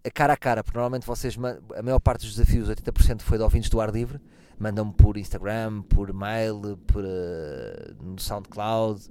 a 0.04 0.10
cara 0.10 0.34
a 0.34 0.36
cara, 0.36 0.62
porque 0.62 0.76
normalmente 0.78 1.06
vocês, 1.06 1.36
a 1.76 1.82
maior 1.82 1.98
parte 1.98 2.22
dos 2.22 2.36
desafios, 2.36 2.68
80% 2.68 3.22
foi 3.22 3.38
de 3.38 3.44
ouvintes 3.44 3.68
do 3.68 3.80
ar 3.80 3.90
livre, 3.90 4.20
mandam-me 4.58 4.92
por 4.92 5.16
Instagram, 5.16 5.82
por 5.82 6.12
mail, 6.12 6.78
por, 6.86 7.04
uh, 7.04 8.04
no 8.04 8.20
SoundCloud. 8.20 9.08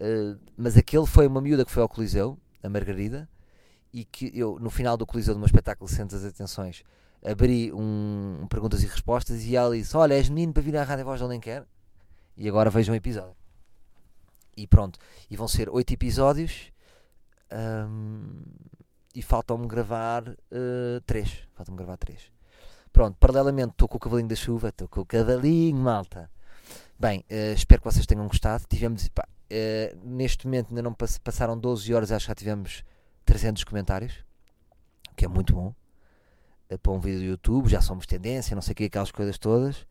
Uh, 0.00 0.38
mas 0.56 0.76
aquele 0.76 1.06
foi 1.06 1.26
uma 1.26 1.40
miúda 1.40 1.64
que 1.64 1.70
foi 1.70 1.82
ao 1.82 1.88
Coliseu, 1.88 2.38
a 2.62 2.68
Margarida, 2.68 3.28
e 3.92 4.04
que 4.04 4.30
eu, 4.34 4.58
no 4.60 4.70
final 4.70 4.96
do 4.96 5.06
Coliseu 5.06 5.34
do 5.34 5.38
meu 5.38 5.46
espetáculo 5.46 5.88
Centro 5.88 6.16
das 6.16 6.26
Atenções, 6.26 6.82
abri 7.24 7.72
um, 7.72 8.40
um, 8.42 8.46
perguntas 8.46 8.82
e 8.82 8.86
respostas 8.86 9.44
e 9.44 9.56
ela 9.56 9.76
disse: 9.76 9.96
Olha, 9.96 10.14
és 10.14 10.28
menino 10.28 10.52
para 10.52 10.62
vir 10.62 10.76
à 10.76 10.82
Rádio 10.82 11.04
Voz 11.04 11.18
de 11.18 11.26
Onde 11.26 11.38
Quer? 11.40 11.66
E 12.36 12.48
agora 12.48 12.70
vejam 12.70 12.92
um 12.92 12.96
episódio. 12.96 13.34
E 14.56 14.66
pronto. 14.66 14.98
E 15.30 15.36
vão 15.36 15.48
ser 15.48 15.68
oito 15.68 15.92
episódios. 15.92 16.72
Um, 17.52 18.42
e 19.14 19.22
faltam-me 19.22 19.66
gravar 19.66 20.28
uh, 20.28 21.00
três. 21.06 21.48
Faltam-me 21.54 21.78
gravar 21.78 21.96
três. 21.96 22.30
Pronto, 22.92 23.16
paralelamente 23.18 23.72
estou 23.72 23.86
com 23.86 23.98
o 23.98 24.00
cavalinho 24.00 24.28
da 24.28 24.34
chuva, 24.34 24.68
estou 24.68 24.88
com 24.88 25.02
o 25.02 25.06
cavalinho, 25.06 25.76
malta. 25.76 26.30
Bem, 26.98 27.20
uh, 27.30 27.52
espero 27.54 27.82
que 27.82 27.92
vocês 27.92 28.06
tenham 28.06 28.26
gostado. 28.26 28.64
Tivemos, 28.68 29.06
pá, 29.08 29.28
uh, 29.28 29.98
neste 30.02 30.46
momento 30.46 30.70
ainda 30.70 30.82
não 30.82 30.94
passaram 30.94 31.58
12 31.58 31.92
horas, 31.92 32.10
acho 32.10 32.24
que 32.24 32.30
já 32.30 32.34
tivemos 32.34 32.84
300 33.26 33.64
comentários, 33.64 34.24
que 35.14 35.26
é 35.26 35.28
muito 35.28 35.54
bom. 35.54 35.74
Uh, 36.70 36.78
para 36.78 36.92
um 36.92 36.98
vídeo 36.98 37.20
do 37.20 37.24
YouTube, 37.26 37.68
já 37.68 37.82
somos 37.82 38.06
tendência, 38.06 38.54
não 38.54 38.62
sei 38.62 38.72
o 38.72 38.74
que, 38.74 38.84
aquelas 38.84 39.10
coisas 39.10 39.36
todas. 39.36 39.86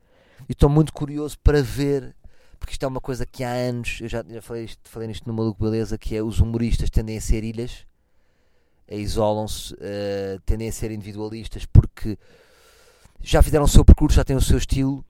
E 0.49 0.53
estou 0.53 0.69
muito 0.69 0.91
curioso 0.91 1.38
para 1.39 1.62
ver, 1.62 2.15
porque 2.55 2.73
isto 2.73 2.83
é 2.83 2.87
uma 2.87 3.01
coisa 3.01 3.25
que 3.25 3.43
há 3.43 3.51
anos, 3.51 3.99
eu 4.01 4.07
já, 4.07 4.23
já 4.27 4.41
falei, 4.41 4.65
isto, 4.65 4.89
falei 4.89 5.07
nisto 5.07 5.27
no 5.27 5.33
Maluco 5.33 5.63
Beleza, 5.63 5.97
que 5.97 6.15
é 6.15 6.23
os 6.23 6.39
humoristas 6.39 6.89
tendem 6.89 7.17
a 7.17 7.21
ser 7.21 7.43
ilhas, 7.43 7.85
isolam-se, 8.89 9.73
uh, 9.73 10.39
tendem 10.45 10.69
a 10.69 10.71
ser 10.71 10.91
individualistas 10.91 11.65
porque 11.65 12.17
já 13.21 13.41
fizeram 13.41 13.65
o 13.65 13.67
seu 13.67 13.83
percurso, 13.83 14.15
já 14.15 14.23
têm 14.23 14.35
o 14.35 14.41
seu 14.41 14.57
estilo 14.57 15.03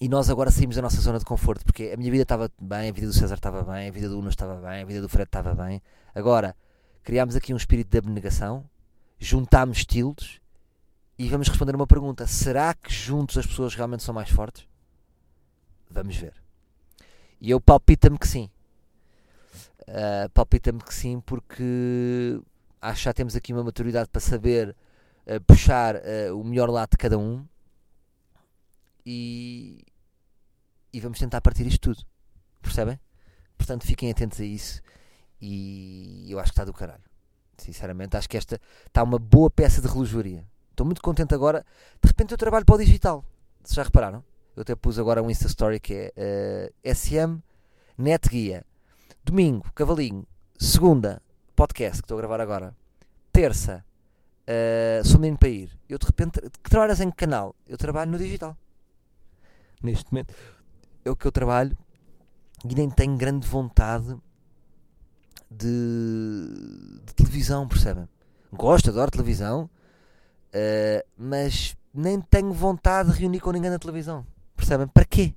e 0.00 0.08
nós 0.08 0.30
agora 0.30 0.50
saímos 0.50 0.76
da 0.76 0.82
nossa 0.82 1.00
zona 1.00 1.18
de 1.18 1.24
conforto 1.24 1.64
porque 1.64 1.92
a 1.94 1.96
minha 1.96 2.10
vida 2.10 2.22
estava 2.22 2.50
bem, 2.60 2.88
a 2.88 2.92
vida 2.92 3.06
do 3.06 3.12
César 3.12 3.34
estava 3.34 3.62
bem, 3.62 3.88
a 3.88 3.90
vida 3.90 4.08
do 4.08 4.18
Uno 4.18 4.28
estava 4.28 4.56
bem, 4.56 4.82
a 4.82 4.84
vida 4.84 5.00
do 5.00 5.08
Fred 5.08 5.28
estava 5.28 5.54
bem. 5.54 5.82
Agora 6.14 6.54
criámos 7.02 7.36
aqui 7.36 7.54
um 7.54 7.56
espírito 7.56 7.90
de 7.90 7.98
abnegação, 7.98 8.64
juntámos 9.18 9.78
estilos 9.78 10.40
e 11.18 11.28
vamos 11.28 11.48
responder 11.48 11.74
uma 11.74 11.86
pergunta: 11.86 12.26
será 12.26 12.74
que 12.74 12.92
juntos 12.92 13.36
as 13.38 13.46
pessoas 13.46 13.74
realmente 13.74 14.02
são 14.02 14.14
mais 14.14 14.30
fortes? 14.30 14.66
Vamos 15.90 16.16
ver. 16.16 16.34
E 17.40 17.50
eu 17.50 17.60
palpita-me 17.60 18.18
que 18.18 18.26
sim. 18.26 18.50
Uh, 19.82 20.28
palpita-me 20.34 20.80
que 20.82 20.92
sim, 20.92 21.20
porque 21.20 22.40
acho 22.80 22.98
que 22.98 23.04
já 23.04 23.12
temos 23.12 23.34
aqui 23.34 23.52
uma 23.52 23.64
maturidade 23.64 24.08
para 24.10 24.20
saber 24.20 24.76
uh, 25.26 25.40
puxar 25.46 25.96
uh, 25.96 26.38
o 26.38 26.44
melhor 26.44 26.68
lado 26.68 26.90
de 26.90 26.96
cada 26.98 27.18
um 27.18 27.46
e, 29.06 29.82
e 30.92 31.00
vamos 31.00 31.18
tentar 31.18 31.40
partir 31.40 31.66
isto 31.66 31.94
tudo. 31.94 32.06
Percebem? 32.60 33.00
Portanto, 33.56 33.86
fiquem 33.86 34.10
atentos 34.10 34.40
a 34.40 34.44
isso 34.44 34.82
e 35.40 36.26
eu 36.28 36.38
acho 36.38 36.52
que 36.52 36.54
está 36.54 36.64
do 36.64 36.72
caralho. 36.72 37.02
Sinceramente, 37.56 38.16
acho 38.16 38.28
que 38.28 38.36
esta 38.36 38.60
está 38.86 39.02
uma 39.02 39.18
boa 39.18 39.50
peça 39.50 39.80
de 39.80 39.88
relojoaria. 39.88 40.44
Estou 40.70 40.84
muito 40.84 41.02
contente 41.02 41.34
agora. 41.34 41.64
De 42.02 42.06
repente, 42.06 42.32
eu 42.32 42.38
trabalho 42.38 42.64
para 42.64 42.74
o 42.74 42.78
digital. 42.78 43.24
Vocês 43.62 43.74
já 43.74 43.82
repararam? 43.82 44.22
Eu 44.58 44.62
até 44.62 44.74
pus 44.74 44.98
agora 44.98 45.22
um 45.22 45.30
Insta 45.30 45.46
Story 45.46 45.78
que 45.78 45.94
é 45.94 46.08
uh, 46.16 46.74
eh, 46.82 46.92
SM 46.92 47.38
Net 47.96 48.28
Guia. 48.28 48.66
Domingo, 49.24 49.70
Cavalinho. 49.72 50.26
Segunda, 50.58 51.22
podcast 51.54 52.02
que 52.02 52.06
estou 52.06 52.18
a 52.18 52.20
gravar 52.22 52.40
agora. 52.40 52.76
Terça, 53.30 53.84
uh, 54.48 55.06
sou 55.06 55.20
menino 55.20 55.38
para 55.38 55.48
ir. 55.48 55.78
Eu 55.88 55.96
de 55.96 56.04
repente, 56.04 56.40
que 56.40 56.68
trabalhas 56.68 57.00
em 57.00 57.08
que 57.08 57.16
canal? 57.18 57.54
Eu 57.68 57.78
trabalho 57.78 58.10
no 58.10 58.18
digital. 58.18 58.56
Neste 59.80 60.12
momento 60.12 60.34
é 61.04 61.10
o 61.12 61.14
que 61.14 61.28
eu 61.28 61.30
trabalho 61.30 61.78
e 62.68 62.74
nem 62.74 62.90
tenho 62.90 63.16
grande 63.16 63.46
vontade 63.46 64.16
de, 65.48 66.98
de 67.04 67.14
televisão, 67.14 67.68
percebem? 67.68 68.08
Gosto, 68.52 68.90
adoro 68.90 69.08
televisão, 69.08 69.70
uh, 70.52 71.08
mas 71.16 71.76
nem 71.94 72.20
tenho 72.20 72.52
vontade 72.52 73.12
de 73.12 73.20
reunir 73.20 73.38
com 73.38 73.52
ninguém 73.52 73.70
na 73.70 73.78
televisão. 73.78 74.26
Percebem? 74.68 74.86
Para 74.86 75.04
quê? 75.06 75.34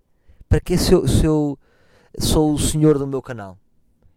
Para 0.50 0.60
quê 0.60 0.78
se 0.78 0.92
eu, 0.92 1.08
se 1.08 1.24
eu 1.24 1.58
sou 2.20 2.54
o 2.54 2.60
senhor 2.60 2.98
do 2.98 3.08
meu 3.08 3.22
canal? 3.22 3.58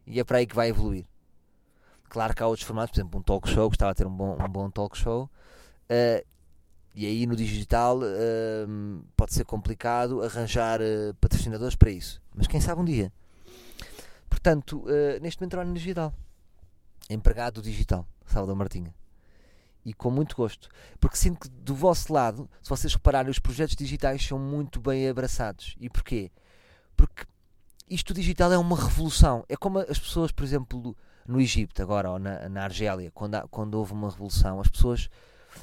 E 0.05 0.18
é 0.18 0.24
para 0.24 0.38
aí 0.38 0.46
que 0.46 0.57
vai 0.57 0.68
evoluir. 0.68 1.07
Claro 2.09 2.35
que 2.35 2.42
há 2.42 2.46
outros 2.48 2.66
formatos, 2.66 2.90
por 2.90 2.98
exemplo, 2.98 3.20
um 3.20 3.22
talk 3.22 3.48
show, 3.48 3.68
gostava 3.68 3.92
de 3.92 3.98
ter 3.98 4.07
um 4.09 4.11
bom, 4.11 4.37
um 4.37 4.48
bom 4.48 4.68
talk 4.68 4.98
show. 4.98 5.31
Uh, 5.85 6.27
e 6.96 7.07
aí 7.07 7.27
no 7.27 7.37
digital 7.37 7.98
uh, 7.98 9.05
pode 9.16 9.35
ser 9.35 9.44
complicado 9.44 10.20
arranjar 10.20 10.81
uh, 10.81 11.14
patrocinadores 11.20 11.77
para 11.77 11.90
isso. 11.90 12.20
Mas 12.35 12.48
quem 12.48 12.61
sabe 12.61 12.81
um 12.81 12.85
dia. 12.85 13.12
Portanto, 14.29 14.85
neste 15.22 15.40
momento 15.40 15.50
trabalho 15.53 15.70
no 15.70 15.77
digital. 15.77 16.12
Empregado 17.09 17.62
digital, 17.62 18.05
Salvador 18.27 18.57
Martinha. 18.57 18.92
E 19.85 19.92
com 19.92 20.11
muito 20.11 20.35
gosto. 20.35 20.68
Porque 20.99 21.16
sinto 21.16 21.40
que 21.40 21.49
do 21.49 21.75
vosso 21.75 22.12
lado, 22.12 22.49
se 22.62 22.70
vocês 22.70 22.92
repararem, 22.94 23.31
os 23.31 23.38
projetos 23.38 23.77
digitais 23.77 24.27
são 24.27 24.38
muito 24.38 24.81
bem 24.81 25.09
abraçados. 25.09 25.77
E 25.79 25.90
porquê? 25.90 26.31
Porque 26.97 27.25
isto 27.88 28.14
digital 28.14 28.53
é 28.53 28.59
uma 28.59 28.77
revolução. 28.77 29.44
É 29.49 29.57
como 29.57 29.79
as 29.79 29.99
pessoas, 29.99 30.33
por 30.33 30.44
exemplo, 30.44 30.97
no 31.27 31.40
Egito 31.40 31.83
agora, 31.83 32.11
ou 32.11 32.18
na, 32.18 32.49
na 32.49 32.64
Argélia, 32.64 33.11
quando, 33.12 33.35
há, 33.35 33.47
quando 33.49 33.75
houve 33.75 33.92
uma 33.92 34.11
revolução, 34.11 34.61
as 34.61 34.68
pessoas 34.68 35.11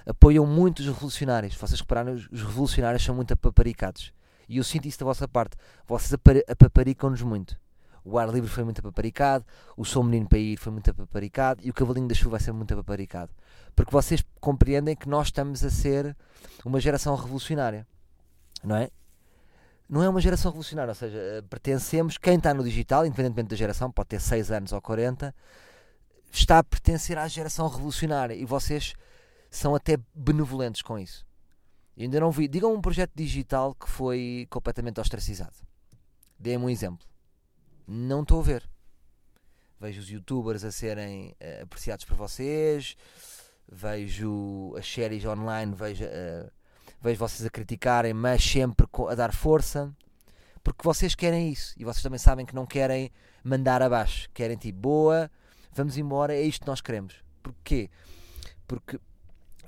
apoiam 0.06 0.46
muito 0.46 0.80
os 0.80 0.86
revolucionários. 0.86 1.56
Vocês 1.56 1.80
repararam, 1.80 2.14
os 2.14 2.44
revolucionários 2.44 3.04
são 3.04 3.16
muito 3.16 3.34
apaparicados. 3.34 4.14
E 4.48 4.58
eu 4.58 4.64
sinto 4.64 4.88
isso 4.88 5.00
da 5.00 5.06
vossa 5.06 5.28
parte. 5.28 5.56
Vocês 5.88 6.14
apaparicam-nos 6.48 7.22
muito. 7.22 7.58
O 8.04 8.18
ar 8.18 8.30
livre 8.30 8.50
foi 8.50 8.64
muito 8.64 8.80
apaparicado, 8.80 9.46
o 9.78 9.86
Sou 9.86 10.04
Menino 10.04 10.28
para 10.28 10.40
Ir 10.40 10.58
foi 10.58 10.72
muito 10.72 10.90
apaparicado 10.90 11.62
e 11.64 11.70
o 11.70 11.74
Cavalinho 11.74 12.08
da 12.08 12.16
Chuva 12.16 12.32
vai 12.32 12.40
ser 12.40 12.52
muito 12.52 12.74
apaparicado. 12.74 13.32
Porque 13.76 13.92
vocês 13.92 14.24
compreendem 14.40 14.96
que 14.96 15.08
nós 15.08 15.28
estamos 15.28 15.64
a 15.64 15.70
ser 15.70 16.16
uma 16.66 16.80
geração 16.80 17.16
revolucionária, 17.16 17.88
não 18.64 18.76
é? 18.76 18.90
Não 19.88 20.02
é 20.02 20.10
uma 20.10 20.22
geração 20.22 20.52
revolucionária, 20.52 20.92
ou 20.92 20.96
seja, 20.96 21.18
eh, 21.18 21.42
pertencemos, 21.42 22.18
quem 22.18 22.38
está 22.38 22.54
no 22.54 22.64
digital, 22.64 23.06
independentemente 23.06 23.50
da 23.50 23.56
geração, 23.58 23.92
pode 23.92 24.10
ter 24.10 24.22
6 24.22 24.50
anos 24.50 24.72
ou 24.72 24.82
40, 24.82 25.36
está 26.32 26.60
a 26.60 26.64
pertencer 26.64 27.18
à 27.18 27.28
geração 27.28 27.68
revolucionária 27.68 28.34
e 28.34 28.46
vocês 28.46 28.94
são 29.50 29.76
até 29.76 29.98
benevolentes 30.16 30.82
com 30.82 30.98
isso. 30.98 31.26
Eu 31.98 32.04
ainda 32.04 32.22
não 32.22 32.32
vi. 32.32 32.48
Digam 32.48 32.74
um 32.74 32.82
projeto 32.82 33.12
digital 33.14 33.76
que 33.76 33.90
foi 33.90 34.48
completamente 34.50 35.00
ostracizado. 35.02 35.56
Deem-me 36.40 36.66
um 36.66 36.70
exemplo. 36.70 37.11
Não 37.88 38.22
estou 38.22 38.40
a 38.40 38.44
ver. 38.44 38.70
Vejo 39.80 40.00
os 40.00 40.10
youtubers 40.10 40.64
a 40.64 40.72
serem 40.72 41.30
uh, 41.32 41.64
apreciados 41.64 42.06
por 42.06 42.16
vocês, 42.16 42.96
vejo 43.72 44.76
as 44.78 44.86
séries 44.86 45.26
online, 45.26 45.74
vejo, 45.74 46.06
uh, 46.06 46.52
vejo 47.02 47.18
vocês 47.20 47.46
a 47.46 47.50
criticarem, 47.50 48.14
mas 48.14 48.44
sempre 48.44 48.88
a 49.10 49.16
dar 49.16 49.34
força, 49.34 49.92
porque 50.64 50.84
vocês 50.84 51.16
querem 51.16 51.50
isso 51.50 51.74
e 51.78 51.84
vocês 51.84 52.04
também 52.04 52.20
sabem 52.20 52.46
que 52.46 52.54
não 52.54 52.66
querem 52.66 53.12
mandar 53.44 53.82
abaixo, 53.82 54.30
querem 54.34 54.56
tipo 54.56 54.80
boa, 54.80 55.32
vamos 55.74 55.98
embora, 55.98 56.36
é 56.36 56.42
isto 56.42 56.62
que 56.62 56.68
nós 56.68 56.82
queremos. 56.82 57.16
Porquê? 57.42 57.90
Porque 58.68 59.00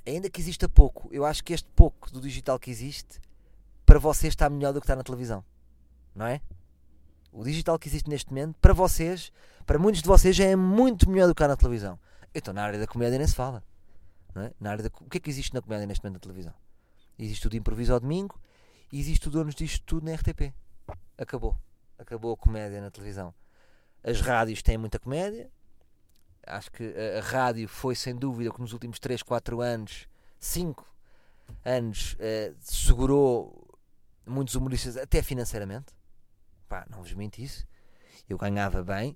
ainda 0.05 0.29
que 0.29 0.39
exista 0.39 0.69
pouco, 0.69 1.09
eu 1.11 1.25
acho 1.25 1.43
que 1.43 1.53
este 1.53 1.69
pouco 1.75 2.11
do 2.11 2.21
digital 2.21 2.59
que 2.59 2.69
existe 2.69 3.19
para 3.85 3.97
vocês 3.99 4.31
está 4.33 4.49
melhor 4.49 4.73
do 4.73 4.79
que 4.79 4.85
está 4.85 4.95
na 4.95 5.03
televisão, 5.03 5.43
não 6.13 6.27
é? 6.27 6.41
O 7.33 7.43
digital 7.43 7.79
que 7.79 7.87
existe 7.87 8.09
neste 8.09 8.29
momento, 8.29 8.55
para 8.61 8.73
vocês, 8.73 9.31
para 9.65 9.79
muitos 9.79 10.01
de 10.03 10.07
vocês, 10.07 10.35
já 10.35 10.45
é 10.45 10.55
muito 10.55 11.09
melhor 11.09 11.27
do 11.27 11.33
que 11.33 11.41
está 11.41 11.47
na 11.47 11.57
televisão. 11.57 11.99
Então, 12.33 12.53
na 12.53 12.63
área 12.63 12.79
da 12.79 12.85
comédia 12.85 13.17
nem 13.17 13.27
se 13.27 13.35
fala. 13.35 13.63
É? 14.35 14.51
na 14.59 14.71
área 14.71 14.83
da, 14.83 14.89
o 14.99 15.07
que 15.07 15.17
é 15.17 15.19
que 15.19 15.29
existe 15.29 15.53
na 15.53 15.61
comédia 15.61 15.85
neste 15.85 16.03
momento 16.03 16.15
na 16.15 16.19
televisão? 16.19 16.53
Existe 17.19 17.45
o 17.45 17.49
de 17.49 17.57
improviso 17.57 17.93
ao 17.93 17.99
domingo 17.99 18.39
e 18.91 18.99
existe 18.99 19.27
o 19.27 19.31
donos 19.31 19.53
disto 19.53 19.83
tudo 19.85 20.05
na 20.05 20.15
RTP. 20.15 20.53
Acabou. 21.17 21.55
Acabou 21.99 22.33
a 22.33 22.37
comédia 22.37 22.81
na 22.81 22.89
televisão. 22.89 23.33
As 24.03 24.21
rádios 24.21 24.61
têm 24.61 24.77
muita 24.77 24.99
comédia, 24.99 25.49
acho 26.45 26.71
que 26.71 26.83
a, 26.83 27.19
a, 27.19 27.21
rádio 27.21 27.67
foi 27.67 27.95
sem 27.95 28.15
dúvida 28.15 28.51
que 28.51 28.59
nos 28.59 28.73
últimos 28.73 28.99
3, 28.99 29.23
4 29.23 29.61
anos, 29.61 30.07
5 30.39 30.85
anos, 31.63 32.13
uh, 32.13 32.55
segurou 32.59 33.77
muitos 34.25 34.55
humoristas 34.55 34.97
até 34.97 35.21
financeiramente. 35.21 35.93
Pá, 36.73 36.87
não 36.89 37.03
vos 37.03 37.13
minto 37.13 37.37
isso. 37.37 37.67
Eu 38.27 38.35
ganhava 38.35 38.83
bem, 38.83 39.15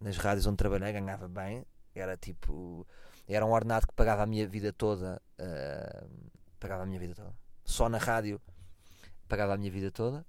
nas 0.00 0.16
rádios 0.16 0.44
onde 0.44 0.56
trabalhei, 0.56 0.92
ganhava 0.92 1.28
bem. 1.28 1.64
Era 1.94 2.16
tipo. 2.16 2.84
Era 3.28 3.46
um 3.46 3.52
ordenado 3.52 3.86
que 3.86 3.94
pagava 3.94 4.24
a 4.24 4.26
minha 4.26 4.44
vida 4.44 4.72
toda. 4.72 5.22
Uh, 5.38 6.30
pagava 6.58 6.82
a 6.82 6.86
minha 6.86 6.98
vida 6.98 7.14
toda. 7.14 7.32
Só 7.64 7.88
na 7.88 7.98
rádio 7.98 8.40
pagava 9.28 9.54
a 9.54 9.56
minha 9.56 9.70
vida 9.70 9.88
toda. 9.92 10.26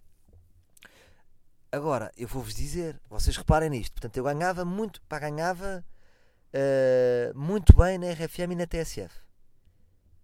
Agora, 1.71 2.11
eu 2.15 2.27
vou-vos 2.27 2.53
dizer, 2.53 3.01
vocês 3.09 3.35
reparem 3.35 3.71
nisto. 3.71 3.93
Portanto, 3.93 4.15
eu 4.15 4.23
ganhava 4.23 4.63
muito, 4.63 5.01
pá, 5.09 5.17
ganhava 5.17 5.83
uh, 6.53 7.35
muito 7.35 7.75
bem 7.75 7.97
na 7.97 8.11
RFM 8.11 8.51
e 8.51 8.55
na 8.55 8.67
TSF. 8.67 9.19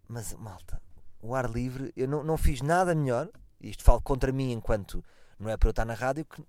Mas, 0.07 0.35
malta, 0.35 0.79
o 1.19 1.33
ar 1.33 1.49
livre, 1.49 1.91
eu 1.97 2.07
não, 2.07 2.23
não 2.23 2.37
fiz 2.37 2.61
nada 2.61 2.93
melhor. 2.93 3.27
Isto 3.59 3.83
falo 3.83 4.03
contra 4.03 4.31
mim 4.31 4.51
enquanto 4.51 5.03
não 5.39 5.49
é 5.49 5.57
para 5.57 5.67
eu 5.67 5.71
estar 5.71 5.85
na 5.85 5.93
rádio. 5.93 6.25
Que, 6.25 6.43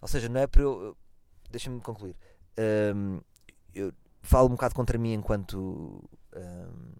ou 0.00 0.08
seja, 0.08 0.28
não 0.28 0.40
é 0.40 0.46
para 0.46 0.62
eu. 0.62 0.96
Deixa-me 1.50 1.80
concluir. 1.80 2.16
Um, 2.94 3.20
eu 3.74 3.92
falo 4.22 4.48
um 4.48 4.52
bocado 4.52 4.74
contra 4.74 4.98
mim 4.98 5.12
enquanto. 5.12 6.02
Um, 6.34 6.92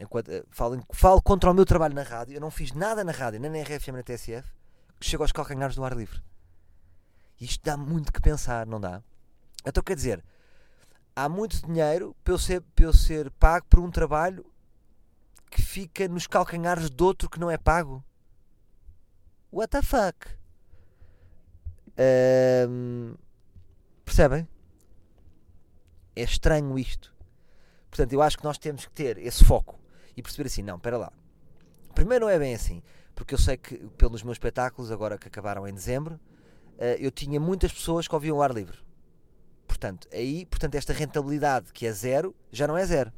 enquanto 0.00 0.28
uh, 0.28 0.46
falo, 0.50 0.84
falo 0.92 1.22
contra 1.22 1.50
o 1.50 1.54
meu 1.54 1.64
trabalho 1.64 1.94
na 1.94 2.02
rádio. 2.02 2.34
Eu 2.34 2.40
não 2.40 2.50
fiz 2.50 2.72
nada 2.72 3.02
na 3.04 3.12
rádio, 3.12 3.40
nem 3.40 3.50
na 3.50 3.62
RFM, 3.62 3.88
nem 3.88 3.96
na 3.96 4.02
TSF, 4.02 4.48
que 5.00 5.06
chego 5.06 5.22
aos 5.22 5.32
calcanhares 5.32 5.76
do 5.76 5.84
ar 5.84 5.96
livre. 5.96 6.20
Isto 7.40 7.64
dá 7.64 7.76
muito 7.76 8.12
que 8.12 8.20
pensar, 8.20 8.66
não 8.66 8.80
dá? 8.80 9.02
Então 9.64 9.82
quer 9.82 9.96
dizer, 9.96 10.24
há 11.16 11.28
muito 11.28 11.64
dinheiro 11.66 12.14
para 12.22 12.34
eu, 12.34 12.38
ser, 12.38 12.60
para 12.60 12.84
eu 12.84 12.92
ser 12.92 13.30
pago 13.32 13.66
por 13.68 13.80
um 13.80 13.90
trabalho 13.90 14.44
que 15.50 15.62
fica 15.62 16.08
nos 16.08 16.26
calcanhares 16.26 16.90
de 16.90 17.02
outro 17.02 17.30
que 17.30 17.38
não 17.38 17.50
é 17.50 17.56
pago. 17.56 18.04
What 19.54 19.70
the 19.70 19.82
fuck? 19.82 20.26
Um, 22.68 23.14
percebem? 24.04 24.48
É 26.16 26.24
estranho 26.24 26.76
isto. 26.76 27.14
Portanto, 27.88 28.12
eu 28.12 28.20
acho 28.20 28.36
que 28.36 28.42
nós 28.42 28.58
temos 28.58 28.84
que 28.84 28.90
ter 28.90 29.16
esse 29.18 29.44
foco 29.44 29.78
e 30.16 30.22
perceber 30.22 30.48
assim: 30.48 30.60
não, 30.60 30.74
espera 30.74 30.98
lá. 30.98 31.12
Primeiro, 31.94 32.24
não 32.24 32.32
é 32.32 32.36
bem 32.36 32.52
assim, 32.52 32.82
porque 33.14 33.32
eu 33.32 33.38
sei 33.38 33.56
que 33.56 33.76
pelos 33.96 34.24
meus 34.24 34.34
espetáculos, 34.34 34.90
agora 34.90 35.16
que 35.16 35.28
acabaram 35.28 35.68
em 35.68 35.72
dezembro, 35.72 36.18
eh, 36.76 36.96
eu 36.98 37.12
tinha 37.12 37.38
muitas 37.38 37.72
pessoas 37.72 38.08
que 38.08 38.14
ouviam 38.16 38.38
o 38.38 38.42
ar 38.42 38.50
livre. 38.50 38.78
Portanto, 39.68 40.08
aí, 40.12 40.46
portanto, 40.46 40.74
esta 40.74 40.92
rentabilidade 40.92 41.72
que 41.72 41.86
é 41.86 41.92
zero, 41.92 42.34
já 42.50 42.66
não 42.66 42.76
é 42.76 42.84
zero. 42.84 43.12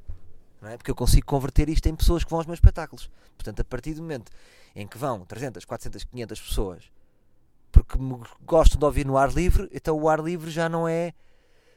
Não 0.61 0.68
é? 0.68 0.77
Porque 0.77 0.90
eu 0.90 0.94
consigo 0.94 1.27
converter 1.27 1.70
isto 1.70 1.87
em 1.87 1.96
pessoas 1.96 2.25
que 2.25 2.29
vão 2.29 2.40
aos 2.40 2.46
meus 2.46 2.59
espetáculos. 2.59 3.11
Portanto, 3.38 3.61
a 3.61 3.64
partir 3.64 3.94
do 3.94 4.03
momento 4.03 4.31
em 4.77 4.87
que 4.87 4.97
vão 4.97 5.25
300, 5.25 5.65
400, 5.65 6.05
500 6.05 6.41
pessoas 6.41 6.97
porque 7.77 7.99
gostam 8.43 8.79
de 8.79 8.85
ouvir 8.87 9.05
no 9.05 9.19
ar 9.19 9.31
livre, 9.31 9.69
então 9.71 9.99
o 9.99 10.09
ar 10.09 10.19
livre 10.19 10.51
já 10.51 10.67
não 10.67 10.89
é 10.89 11.12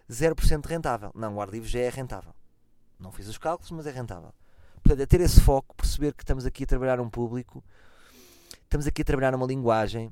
0% 0.09 0.65
rentável. 0.65 1.11
Não, 1.13 1.35
o 1.35 1.41
ar 1.41 1.49
livre 1.49 1.67
já 1.67 1.79
é 1.79 1.89
rentável. 1.89 2.33
Não 2.97 3.11
fiz 3.11 3.27
os 3.27 3.37
cálculos, 3.37 3.69
mas 3.71 3.85
é 3.85 3.91
rentável. 3.91 4.33
Portanto, 4.81 5.01
é 5.01 5.05
ter 5.05 5.19
esse 5.19 5.41
foco, 5.41 5.75
perceber 5.75 6.13
que 6.13 6.23
estamos 6.23 6.45
aqui 6.45 6.63
a 6.63 6.67
trabalhar 6.67 7.01
um 7.01 7.09
público, 7.09 7.61
estamos 8.63 8.87
aqui 8.87 9.01
a 9.01 9.05
trabalhar 9.05 9.35
uma 9.35 9.45
linguagem. 9.45 10.11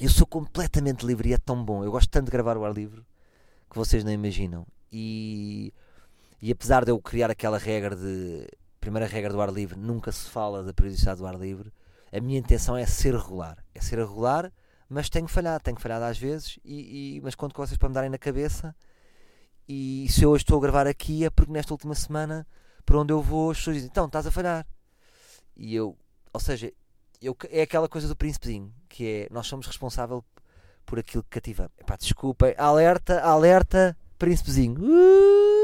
Eu 0.00 0.08
sou 0.08 0.26
completamente 0.26 1.04
livre 1.04 1.28
e 1.28 1.32
é 1.34 1.38
tão 1.38 1.62
bom. 1.62 1.84
Eu 1.84 1.92
gosto 1.92 2.08
tanto 2.08 2.24
de 2.24 2.30
gravar 2.30 2.56
o 2.56 2.64
ar 2.64 2.72
livre 2.72 3.04
que 3.68 3.76
vocês 3.76 4.02
não 4.02 4.10
imaginam. 4.10 4.66
E, 4.90 5.72
e 6.40 6.50
apesar 6.50 6.86
de 6.86 6.90
eu 6.90 6.98
criar 6.98 7.30
aquela 7.30 7.58
regra 7.58 7.94
de. 7.94 8.48
Primeira 8.80 9.06
regra 9.06 9.30
do 9.30 9.42
ar 9.42 9.52
livre, 9.52 9.78
nunca 9.78 10.10
se 10.10 10.30
fala 10.30 10.64
da 10.64 10.72
periodicidade 10.72 11.18
do 11.18 11.26
ar 11.26 11.38
livre. 11.38 11.70
A 12.12 12.20
minha 12.20 12.38
intenção 12.38 12.76
é 12.76 12.84
ser 12.86 13.14
regular. 13.14 13.64
É 13.74 13.80
ser 13.80 13.98
regular, 13.98 14.52
mas 14.88 15.08
tenho 15.08 15.28
falhado. 15.28 15.62
Tenho 15.62 15.78
falhado 15.78 16.04
às 16.04 16.18
vezes, 16.18 16.58
e, 16.64 17.16
e, 17.16 17.20
mas 17.20 17.34
conto 17.34 17.54
com 17.54 17.64
vocês 17.64 17.78
para 17.78 17.88
me 17.88 17.94
darem 17.94 18.10
na 18.10 18.18
cabeça. 18.18 18.74
E 19.68 20.08
se 20.10 20.24
eu 20.24 20.30
hoje 20.30 20.42
estou 20.42 20.58
a 20.58 20.60
gravar 20.60 20.86
aqui 20.86 21.24
é 21.24 21.30
porque 21.30 21.52
nesta 21.52 21.72
última 21.72 21.94
semana, 21.94 22.46
para 22.84 22.98
onde 22.98 23.12
eu 23.12 23.22
vou, 23.22 23.52
as 23.52 23.58
pessoas 23.58 23.76
dizem: 23.76 23.90
então, 23.90 24.06
estás 24.06 24.26
a 24.26 24.30
falhar. 24.30 24.66
E 25.56 25.74
eu, 25.74 25.96
ou 26.32 26.40
seja, 26.40 26.72
eu, 27.22 27.36
é 27.50 27.62
aquela 27.62 27.88
coisa 27.88 28.08
do 28.08 28.16
príncipezinho, 28.16 28.72
que 28.88 29.06
é 29.06 29.28
nós 29.30 29.46
somos 29.46 29.66
responsáveis 29.66 30.22
por 30.84 30.98
aquilo 30.98 31.22
que 31.22 31.30
cativamos. 31.30 31.72
Epá, 31.78 31.96
desculpem, 31.96 32.54
alerta, 32.58 33.20
alerta, 33.20 33.96
príncipezinho. 34.18 34.80
Uh! 34.80 35.60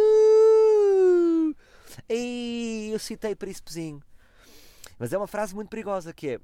Ei, 2.09 2.95
eu 2.95 2.99
citei 2.99 3.35
príncipezinho. 3.35 4.01
Mas 4.99 5.13
é 5.13 5.19
uma 5.19 5.27
frase 5.27 5.55
muito 5.55 5.69
perigosa 5.69 6.13
que 6.13 6.29
é 6.29 6.41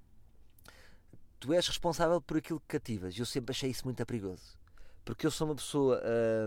tu 1.40 1.52
és 1.52 1.66
responsável 1.66 2.20
por 2.20 2.36
aquilo 2.36 2.60
que 2.60 2.66
cativas. 2.66 3.18
Eu 3.18 3.26
sempre 3.26 3.52
achei 3.52 3.70
isso 3.70 3.84
muito 3.84 4.04
perigoso. 4.06 4.56
Porque 5.04 5.26
eu 5.26 5.30
sou 5.30 5.48
uma 5.48 5.56
pessoa 5.56 6.00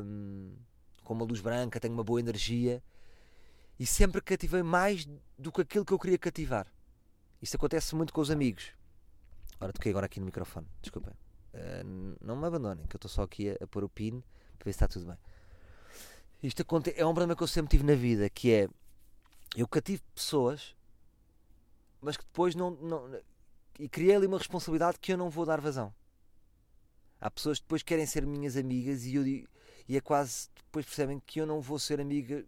hum, 0.03 0.55
com 1.03 1.13
uma 1.13 1.25
luz 1.25 1.41
branca, 1.41 1.79
tenho 1.79 1.93
uma 1.93 2.03
boa 2.03 2.19
energia 2.19 2.81
e 3.77 3.85
sempre 3.85 4.21
cativei 4.21 4.63
mais 4.63 5.07
do 5.37 5.51
que 5.51 5.61
aquilo 5.61 5.83
que 5.83 5.91
eu 5.91 5.99
queria 5.99 6.17
cativar. 6.17 6.67
Isso 7.41 7.57
acontece 7.57 7.93
muito 7.95 8.13
com 8.13 8.21
os 8.21 8.31
amigos. 8.31 8.71
Ora, 9.59 9.73
toquei 9.73 9.91
agora 9.91 10.05
aqui 10.05 10.19
no 10.19 10.25
microfone, 10.25 10.67
desculpem. 10.81 11.13
Uh, 11.53 12.17
não 12.21 12.35
me 12.35 12.47
abandonem, 12.47 12.85
que 12.87 12.95
eu 12.95 12.97
estou 12.97 13.09
só 13.09 13.23
aqui 13.23 13.49
a, 13.49 13.63
a 13.63 13.67
pôr 13.67 13.83
o 13.83 13.89
pin 13.89 14.23
para 14.57 14.65
ver 14.65 14.73
se 14.73 14.77
está 14.77 14.87
tudo 14.87 15.05
bem. 15.05 15.17
Isto 16.43 16.61
é 16.95 17.05
um 17.05 17.13
problema 17.13 17.35
que 17.35 17.43
eu 17.43 17.47
sempre 17.47 17.71
tive 17.71 17.83
na 17.83 17.95
vida, 17.95 18.29
que 18.29 18.51
é 18.51 18.69
eu 19.55 19.67
cativo 19.67 20.01
pessoas, 20.13 20.74
mas 22.05 22.15
que 22.15 22.23
depois 22.23 22.53
não, 22.53 22.71
não 22.71 23.09
e 23.79 23.89
criei 23.89 24.15
ali 24.15 24.27
uma 24.27 24.37
responsabilidade 24.37 24.99
que 24.99 25.11
eu 25.11 25.17
não 25.17 25.29
vou 25.29 25.45
dar 25.45 25.59
vazão. 25.59 25.93
Há 27.19 27.31
pessoas 27.31 27.57
que 27.57 27.65
depois 27.65 27.81
querem 27.81 28.05
ser 28.05 28.25
minhas 28.25 28.55
amigas 28.55 29.03
e, 29.05 29.15
eu, 29.15 29.25
e 29.25 29.97
é 29.97 29.99
quase 29.99 30.49
depois 30.65 30.85
percebem 30.85 31.19
que 31.25 31.41
eu 31.41 31.47
não 31.47 31.59
vou 31.59 31.79
ser 31.79 31.99
amiga, 31.99 32.45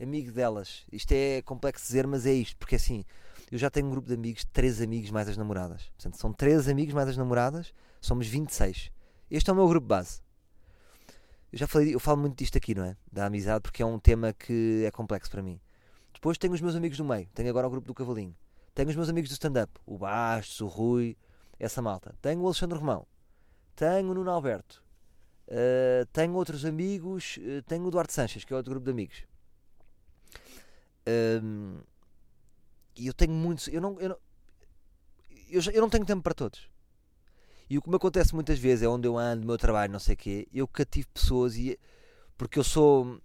amigo 0.00 0.32
delas. 0.32 0.84
Isto 0.90 1.12
é 1.12 1.40
complexo 1.42 1.86
dizer, 1.86 2.06
mas 2.06 2.26
é 2.26 2.32
isto, 2.32 2.56
porque 2.56 2.74
assim, 2.74 3.04
eu 3.50 3.58
já 3.58 3.70
tenho 3.70 3.86
um 3.86 3.90
grupo 3.90 4.08
de 4.08 4.14
amigos, 4.14 4.44
três 4.52 4.82
amigos 4.82 5.10
mais 5.10 5.28
as 5.28 5.36
namoradas. 5.36 5.84
Portanto, 5.90 6.16
são 6.16 6.32
três 6.32 6.68
amigos 6.68 6.92
mais 6.92 7.08
as 7.08 7.16
namoradas, 7.16 7.72
somos 8.00 8.26
26. 8.26 8.90
Este 9.30 9.50
é 9.50 9.52
o 9.52 9.56
meu 9.56 9.68
grupo 9.68 9.86
base. 9.86 10.20
Eu 11.52 11.58
já 11.58 11.66
falei, 11.68 11.94
eu 11.94 12.00
falo 12.00 12.20
muito 12.20 12.36
disto 12.36 12.58
aqui, 12.58 12.74
não 12.74 12.84
é? 12.84 12.96
Da 13.10 13.26
amizade, 13.26 13.62
porque 13.62 13.82
é 13.82 13.86
um 13.86 13.98
tema 14.00 14.32
que 14.32 14.82
é 14.84 14.90
complexo 14.90 15.30
para 15.30 15.42
mim. 15.42 15.60
Depois 16.12 16.36
tenho 16.36 16.52
os 16.52 16.60
meus 16.60 16.74
amigos 16.74 16.98
do 16.98 17.04
meio, 17.04 17.28
tenho 17.32 17.48
agora 17.48 17.66
o 17.66 17.70
grupo 17.70 17.86
do 17.86 17.94
Cavalinho. 17.94 18.34
Tenho 18.74 18.88
os 18.88 18.96
meus 18.96 19.08
amigos 19.08 19.30
do 19.30 19.34
stand-up, 19.34 19.72
o 19.84 19.98
Bastos, 19.98 20.60
o 20.60 20.66
Rui, 20.66 21.16
essa 21.58 21.82
malta. 21.82 22.14
Tenho 22.22 22.40
o 22.40 22.46
Alexandre 22.46 22.78
Romão, 22.78 23.06
tenho 23.74 24.10
o 24.10 24.14
Nuno 24.14 24.30
Alberto, 24.30 24.82
Uh, 25.50 26.06
tenho 26.12 26.32
outros 26.34 26.64
amigos, 26.64 27.36
uh, 27.38 27.60
tenho 27.62 27.84
o 27.84 27.90
Duarte 27.90 28.12
Sanches, 28.12 28.44
que 28.44 28.52
é 28.52 28.56
outro 28.56 28.70
grupo 28.70 28.84
de 28.84 28.92
amigos. 28.92 29.24
Um, 31.42 31.80
e 32.96 33.08
eu 33.08 33.12
tenho 33.12 33.32
muitos. 33.32 33.66
Eu 33.66 33.80
não, 33.80 33.98
eu, 33.98 34.10
não, 34.10 34.18
eu, 35.48 35.60
eu, 35.72 35.80
não 35.80 35.90
tenho 35.90 36.06
tempo 36.06 36.22
para 36.22 36.34
todos. 36.34 36.70
E 37.68 37.76
o 37.76 37.82
que 37.82 37.90
me 37.90 37.96
acontece 37.96 38.32
muitas 38.32 38.60
vezes 38.60 38.84
é 38.84 38.88
onde 38.88 39.08
eu 39.08 39.18
ando, 39.18 39.44
meu 39.44 39.58
trabalho, 39.58 39.92
não 39.92 39.98
sei 39.98 40.14
o 40.14 40.18
quê, 40.18 40.46
eu 40.52 40.68
cativo 40.68 41.08
pessoas 41.08 41.56
e. 41.56 41.76
Porque 42.38 42.58
eu 42.58 42.64
sou. 42.64 43.20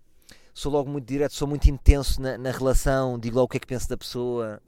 Sou 0.57 0.71
logo 0.71 0.89
muito 0.89 1.05
direto, 1.05 1.33
sou 1.33 1.47
muito 1.47 1.69
intenso 1.69 2.21
na, 2.21 2.37
na 2.37 2.49
relação, 2.49 3.19
digo 3.19 3.35
logo 3.35 3.47
o 3.47 3.49
que 3.49 3.57
é 3.57 3.59
que 3.59 3.67
penso 3.67 3.89
da 3.89 3.97
pessoa, 3.97 4.61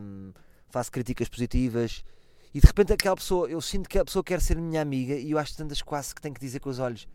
um, 0.00 0.32
faço 0.68 0.92
críticas 0.92 1.28
positivas 1.28 2.04
e 2.54 2.60
de 2.60 2.66
repente 2.66 2.92
aquela 2.92 3.16
pessoa, 3.16 3.50
eu 3.50 3.60
sinto 3.60 3.88
que 3.88 3.98
a 3.98 4.04
pessoa 4.04 4.22
quer 4.22 4.40
ser 4.40 4.56
minha 4.56 4.80
amiga 4.80 5.14
e 5.14 5.32
eu 5.32 5.38
acho 5.38 5.56
tantas 5.56 5.82
quase 5.82 6.14
que 6.14 6.20
tenho 6.22 6.32
que 6.32 6.40
dizer 6.40 6.60
com 6.60 6.70
os 6.70 6.78
olhos: 6.78 7.08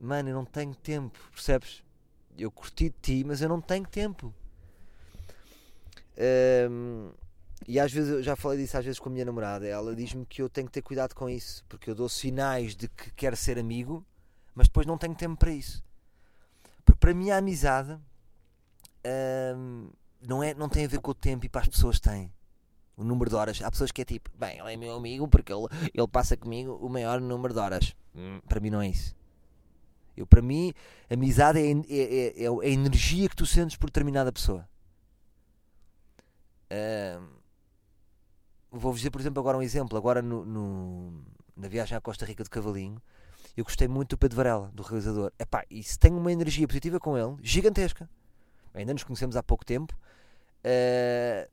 Mano, 0.00 0.30
eu 0.30 0.34
não 0.34 0.44
tenho 0.44 0.74
tempo, 0.74 1.16
percebes? 1.30 1.84
Eu 2.36 2.50
curti 2.50 2.88
de 2.88 2.96
ti, 3.00 3.24
mas 3.24 3.40
eu 3.40 3.48
não 3.48 3.60
tenho 3.60 3.86
tempo. 3.86 4.34
Um, 6.68 7.10
e 7.68 7.78
às 7.78 7.92
vezes, 7.92 8.10
eu 8.10 8.22
já 8.24 8.34
falei 8.34 8.58
disso 8.58 8.76
às 8.76 8.84
vezes 8.84 8.98
com 8.98 9.08
a 9.08 9.12
minha 9.12 9.24
namorada, 9.24 9.68
ela 9.68 9.94
diz-me 9.94 10.26
que 10.26 10.42
eu 10.42 10.48
tenho 10.48 10.66
que 10.66 10.72
ter 10.72 10.82
cuidado 10.82 11.14
com 11.14 11.28
isso, 11.28 11.62
porque 11.68 11.88
eu 11.88 11.94
dou 11.94 12.08
sinais 12.08 12.74
de 12.74 12.88
que 12.88 13.12
quero 13.12 13.36
ser 13.36 13.56
amigo, 13.56 14.04
mas 14.52 14.66
depois 14.66 14.84
não 14.84 14.98
tenho 14.98 15.14
tempo 15.14 15.36
para 15.36 15.52
isso. 15.52 15.80
Porque 16.84 16.98
para 16.98 17.14
mim 17.14 17.30
a 17.30 17.38
amizade 17.38 17.98
um, 19.56 19.90
não, 20.20 20.42
é, 20.42 20.54
não 20.54 20.68
tem 20.68 20.84
a 20.84 20.88
ver 20.88 21.00
com 21.00 21.10
o 21.10 21.14
tempo 21.14 21.46
e 21.46 21.48
para 21.48 21.62
as 21.62 21.68
pessoas 21.68 21.98
têm 21.98 22.32
o 22.96 23.04
número 23.04 23.30
de 23.30 23.36
horas. 23.36 23.62
Há 23.62 23.70
pessoas 23.70 23.90
que 23.90 24.02
é 24.02 24.04
tipo, 24.04 24.30
bem, 24.36 24.58
ele 24.58 24.72
é 24.72 24.76
meu 24.76 24.94
amigo 24.94 25.26
porque 25.28 25.52
ele, 25.52 25.66
ele 25.94 26.08
passa 26.08 26.36
comigo 26.36 26.74
o 26.76 26.88
maior 26.88 27.20
número 27.20 27.54
de 27.54 27.60
horas. 27.60 27.96
Hum, 28.14 28.40
para 28.48 28.60
mim 28.60 28.70
não 28.70 28.80
é 28.80 28.88
isso. 28.88 29.14
Eu, 30.16 30.26
para 30.26 30.42
mim, 30.42 30.74
amizade 31.08 31.58
é, 31.58 31.70
é, 31.70 32.42
é, 32.42 32.44
é 32.44 32.48
a 32.48 32.68
energia 32.68 33.28
que 33.28 33.36
tu 33.36 33.46
sentes 33.46 33.76
por 33.76 33.86
determinada 33.86 34.30
pessoa. 34.30 34.68
Uh, 36.70 37.40
Vou-vos 38.70 39.00
dizer, 39.00 39.10
por 39.10 39.20
exemplo, 39.20 39.40
agora 39.40 39.58
um 39.58 39.62
exemplo. 39.62 39.98
Agora 39.98 40.22
no, 40.22 40.44
no, 40.44 41.24
na 41.56 41.66
viagem 41.66 41.96
à 41.96 42.00
Costa 42.00 42.24
Rica 42.24 42.44
de 42.44 42.50
Cavalinho, 42.50 43.02
eu 43.56 43.64
gostei 43.64 43.88
muito 43.88 44.10
do 44.10 44.18
Pedro 44.18 44.36
Varela, 44.36 44.70
do 44.72 44.82
realizador. 44.82 45.32
Epá, 45.38 45.64
e 45.70 45.82
se 45.82 45.98
tenho 45.98 46.16
uma 46.16 46.32
energia 46.32 46.66
positiva 46.66 46.98
com 47.00 47.16
ele, 47.16 47.36
gigantesca. 47.42 48.08
Ainda 48.72 48.92
nos 48.92 49.02
conhecemos 49.02 49.36
há 49.36 49.42
pouco 49.42 49.64
tempo. 49.64 49.94
Uh, 50.64 51.50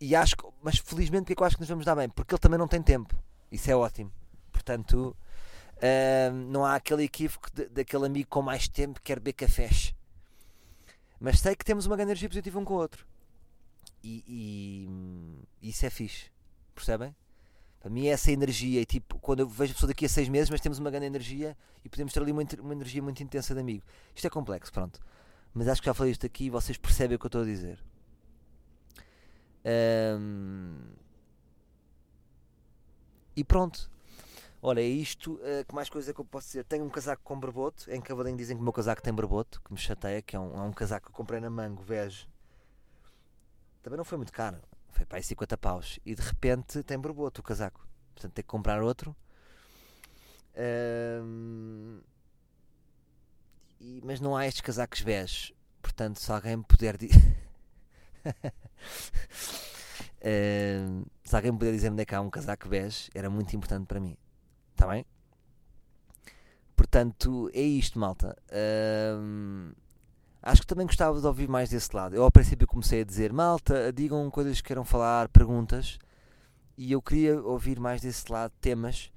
e 0.00 0.14
acho 0.14 0.36
que, 0.36 0.44
mas 0.62 0.78
felizmente 0.78 1.22
porque 1.22 1.32
é 1.32 1.36
que 1.36 1.42
eu 1.42 1.46
acho 1.46 1.56
que 1.56 1.62
nos 1.62 1.68
vamos 1.68 1.84
dar 1.84 1.94
bem? 1.94 2.08
Porque 2.08 2.34
ele 2.34 2.40
também 2.40 2.58
não 2.58 2.68
tem 2.68 2.82
tempo. 2.82 3.14
Isso 3.50 3.70
é 3.70 3.76
ótimo. 3.76 4.12
Portanto, 4.52 5.16
uh, 5.76 6.32
não 6.32 6.64
há 6.64 6.74
aquele 6.74 7.04
equívoco 7.04 7.48
daquele 7.70 8.06
amigo 8.06 8.28
com 8.28 8.42
mais 8.42 8.68
tempo 8.68 9.00
que 9.00 9.06
quer 9.06 9.18
beber 9.18 9.34
cafés. 9.34 9.94
Mas 11.20 11.40
sei 11.40 11.56
que 11.56 11.64
temos 11.64 11.86
uma 11.86 11.96
grande 11.96 12.12
energia 12.12 12.28
positiva 12.28 12.58
um 12.58 12.64
com 12.64 12.74
o 12.74 12.78
outro. 12.78 13.06
E, 14.02 14.24
e, 15.60 15.68
isso 15.68 15.84
é 15.84 15.90
fixe. 15.90 16.30
Percebem? 16.74 17.14
Para 17.80 17.90
mim 17.90 18.06
é 18.06 18.10
essa 18.10 18.30
energia. 18.30 18.80
E 18.80 18.84
tipo, 18.84 19.18
quando 19.18 19.40
eu 19.40 19.48
vejo 19.48 19.72
a 19.72 19.74
pessoa 19.74 19.88
daqui 19.88 20.06
a 20.06 20.08
seis 20.08 20.28
meses, 20.28 20.50
mas 20.50 20.60
temos 20.60 20.78
uma 20.78 20.90
grande 20.90 21.06
energia 21.06 21.56
e 21.84 21.88
podemos 21.88 22.12
ter 22.12 22.20
ali 22.20 22.32
uma, 22.32 22.42
uma 22.60 22.72
energia 22.72 23.02
muito 23.02 23.22
intensa 23.22 23.54
de 23.54 23.60
amigo. 23.60 23.84
Isto 24.14 24.26
é 24.26 24.30
complexo, 24.30 24.72
pronto. 24.72 25.00
Mas 25.54 25.68
acho 25.68 25.80
que 25.80 25.86
já 25.86 25.94
falei 25.94 26.12
isto 26.12 26.26
aqui 26.26 26.44
e 26.46 26.50
vocês 26.50 26.76
percebem 26.76 27.16
o 27.16 27.18
que 27.18 27.26
eu 27.26 27.28
estou 27.28 27.42
a 27.42 27.44
dizer. 27.44 27.82
Um, 29.64 30.76
e 33.36 33.44
pronto. 33.44 33.90
Olha, 34.60 34.80
é 34.80 34.86
isto. 34.86 35.34
Uh, 35.34 35.64
que 35.66 35.74
mais 35.74 35.88
coisa 35.88 36.12
que 36.12 36.20
eu 36.20 36.24
posso 36.24 36.48
dizer? 36.48 36.64
Tenho 36.64 36.84
um 36.84 36.90
casaco 36.90 37.22
com 37.22 37.38
barboto. 37.38 37.90
Em 37.90 38.00
Cavalinho 38.00 38.36
dizem 38.36 38.56
que 38.56 38.60
o 38.60 38.64
meu 38.64 38.72
casaco 38.72 39.00
tem 39.00 39.14
barboto, 39.14 39.60
que 39.62 39.72
me 39.72 39.78
chateia, 39.78 40.20
que 40.20 40.34
é 40.34 40.40
um, 40.40 40.56
é 40.56 40.62
um 40.62 40.72
casaco 40.72 41.06
que 41.06 41.12
eu 41.12 41.16
comprei 41.16 41.40
na 41.40 41.48
Mango, 41.48 41.82
vejo. 41.82 42.26
Também 43.82 43.96
não 43.96 44.04
foi 44.04 44.18
muito 44.18 44.32
caro. 44.32 44.58
Foi 44.98 45.06
para 45.06 45.18
aí 45.18 45.22
50 45.22 45.56
paus. 45.56 46.00
E 46.04 46.12
de 46.12 46.20
repente 46.20 46.82
tem 46.82 46.98
barboto 46.98 47.40
o 47.40 47.44
casaco. 47.44 47.86
Portanto, 48.14 48.32
tem 48.32 48.42
que 48.42 48.48
comprar 48.48 48.82
outro. 48.82 49.14
Um, 51.22 52.00
e, 53.78 54.00
mas 54.04 54.18
não 54.18 54.36
há 54.36 54.44
estes 54.44 54.60
casacos 54.60 55.02
bege. 55.02 55.54
Portanto, 55.80 56.18
se 56.18 56.32
alguém 56.32 56.60
puder 56.60 56.96
uh, 56.96 56.98
se 61.22 61.36
alguém 61.36 61.56
puder 61.56 61.70
dizer 61.70 61.92
onde 61.92 62.02
é 62.02 62.04
que 62.04 62.16
há 62.16 62.20
um 62.20 62.28
casaco 62.28 62.68
bege, 62.68 63.08
era 63.14 63.30
muito 63.30 63.54
importante 63.54 63.86
para 63.86 64.00
mim. 64.00 64.16
Está 64.72 64.88
bem? 64.88 65.06
Portanto, 66.74 67.48
é 67.54 67.62
isto, 67.62 68.00
malta. 68.00 68.36
Acho 70.48 70.62
que 70.62 70.66
também 70.66 70.86
gostava 70.86 71.20
de 71.20 71.26
ouvir 71.26 71.48
mais 71.48 71.70
desse 71.70 71.94
lado. 71.94 72.14
Eu, 72.14 72.24
ao 72.24 72.32
princípio, 72.32 72.66
comecei 72.66 73.02
a 73.02 73.04
dizer: 73.04 73.32
malta, 73.32 73.92
digam 73.92 74.30
coisas 74.30 74.60
que 74.60 74.68
queiram 74.68 74.84
falar, 74.84 75.28
perguntas. 75.28 75.98
E 76.76 76.92
eu 76.92 77.02
queria 77.02 77.40
ouvir 77.40 77.78
mais 77.78 78.00
desse 78.00 78.30
lado 78.30 78.52
temas. 78.60 79.12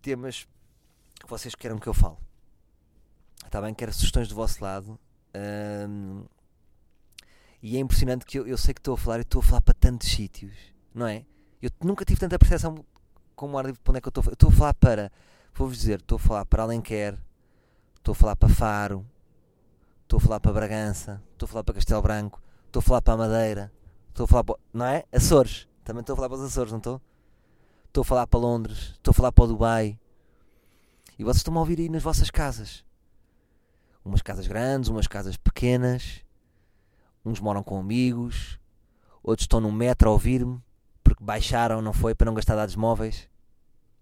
Temas 0.00 0.46
que 1.18 1.28
vocês 1.28 1.54
queiram 1.54 1.78
que 1.78 1.86
eu 1.86 1.94
fale. 1.94 2.16
Está 3.44 3.60
bem? 3.60 3.72
Quero 3.72 3.92
sugestões 3.92 4.28
do 4.28 4.34
vosso 4.34 4.62
lado. 4.62 4.98
E 7.62 7.76
é 7.76 7.80
impressionante 7.80 8.26
que 8.26 8.38
eu, 8.38 8.46
eu 8.46 8.58
sei 8.58 8.74
que 8.74 8.80
estou 8.80 8.94
a 8.94 8.98
falar 8.98 9.18
e 9.18 9.22
estou 9.22 9.40
a 9.40 9.42
falar 9.42 9.60
para 9.60 9.74
tantos 9.74 10.10
sítios, 10.10 10.52
não 10.92 11.06
é? 11.06 11.24
Eu 11.62 11.70
nunca 11.84 12.04
tive 12.04 12.18
tanta 12.18 12.36
percepção 12.36 12.84
como 13.36 13.56
ar 13.56 13.64
livre 13.64 13.80
para 13.80 13.92
onde 13.92 13.98
é 13.98 14.00
que 14.00 14.08
eu 14.08 14.10
estou 14.10 14.20
a 14.20 14.24
falar. 14.24 14.34
Estou 14.34 14.48
a 14.48 14.52
falar 14.52 14.74
para, 14.74 15.12
vou-vos 15.54 15.78
dizer, 15.78 16.00
estou 16.00 16.16
a 16.16 16.18
falar 16.18 16.44
para 16.44 16.64
Alenquer, 16.64 17.16
estou 17.96 18.12
a 18.12 18.16
falar 18.16 18.34
para 18.34 18.48
Faro, 18.48 19.06
estou 20.12 20.18
a 20.18 20.20
falar 20.20 20.40
para 20.40 20.52
Bragança, 20.52 21.22
estou 21.32 21.46
a 21.46 21.48
falar 21.48 21.64
para 21.64 21.74
Castelo 21.74 22.02
Branco, 22.02 22.42
estou 22.66 22.80
a 22.80 22.82
falar 22.82 23.00
para 23.00 23.14
a 23.14 23.16
Madeira, 23.16 23.72
estou 24.10 24.24
a 24.24 24.26
falar 24.26 24.44
para, 24.44 24.56
não 24.70 24.84
é? 24.84 25.04
Açores, 25.10 25.66
também 25.82 26.00
estou 26.00 26.12
a 26.12 26.16
falar 26.16 26.28
para 26.28 26.36
os 26.36 26.44
Açores, 26.44 26.70
não 26.70 26.76
estou? 26.76 27.00
Estou 27.86 28.02
a 28.02 28.04
falar 28.04 28.26
para 28.26 28.40
Londres, 28.40 28.90
estou 28.92 29.12
a 29.12 29.14
falar 29.14 29.32
para 29.32 29.44
o 29.44 29.46
Dubai. 29.46 29.98
E 31.18 31.24
vocês 31.24 31.38
estão 31.38 31.56
a 31.56 31.60
ouvir 31.60 31.78
aí 31.78 31.88
nas 31.88 32.02
vossas 32.02 32.28
casas. 32.30 32.84
Umas 34.04 34.20
casas 34.20 34.46
grandes, 34.46 34.90
umas 34.90 35.06
casas 35.06 35.38
pequenas 35.38 36.22
uns 37.24 37.40
moram 37.40 37.62
com 37.62 37.78
amigos, 37.78 38.58
outros 39.22 39.44
estão 39.44 39.60
no 39.60 39.72
metro 39.72 40.10
a 40.10 40.12
ouvir-me 40.12 40.60
porque 41.02 41.24
baixaram, 41.24 41.80
não 41.80 41.94
foi? 41.94 42.14
Para 42.14 42.26
não 42.26 42.34
gastar 42.34 42.54
dados 42.54 42.76
móveis. 42.76 43.30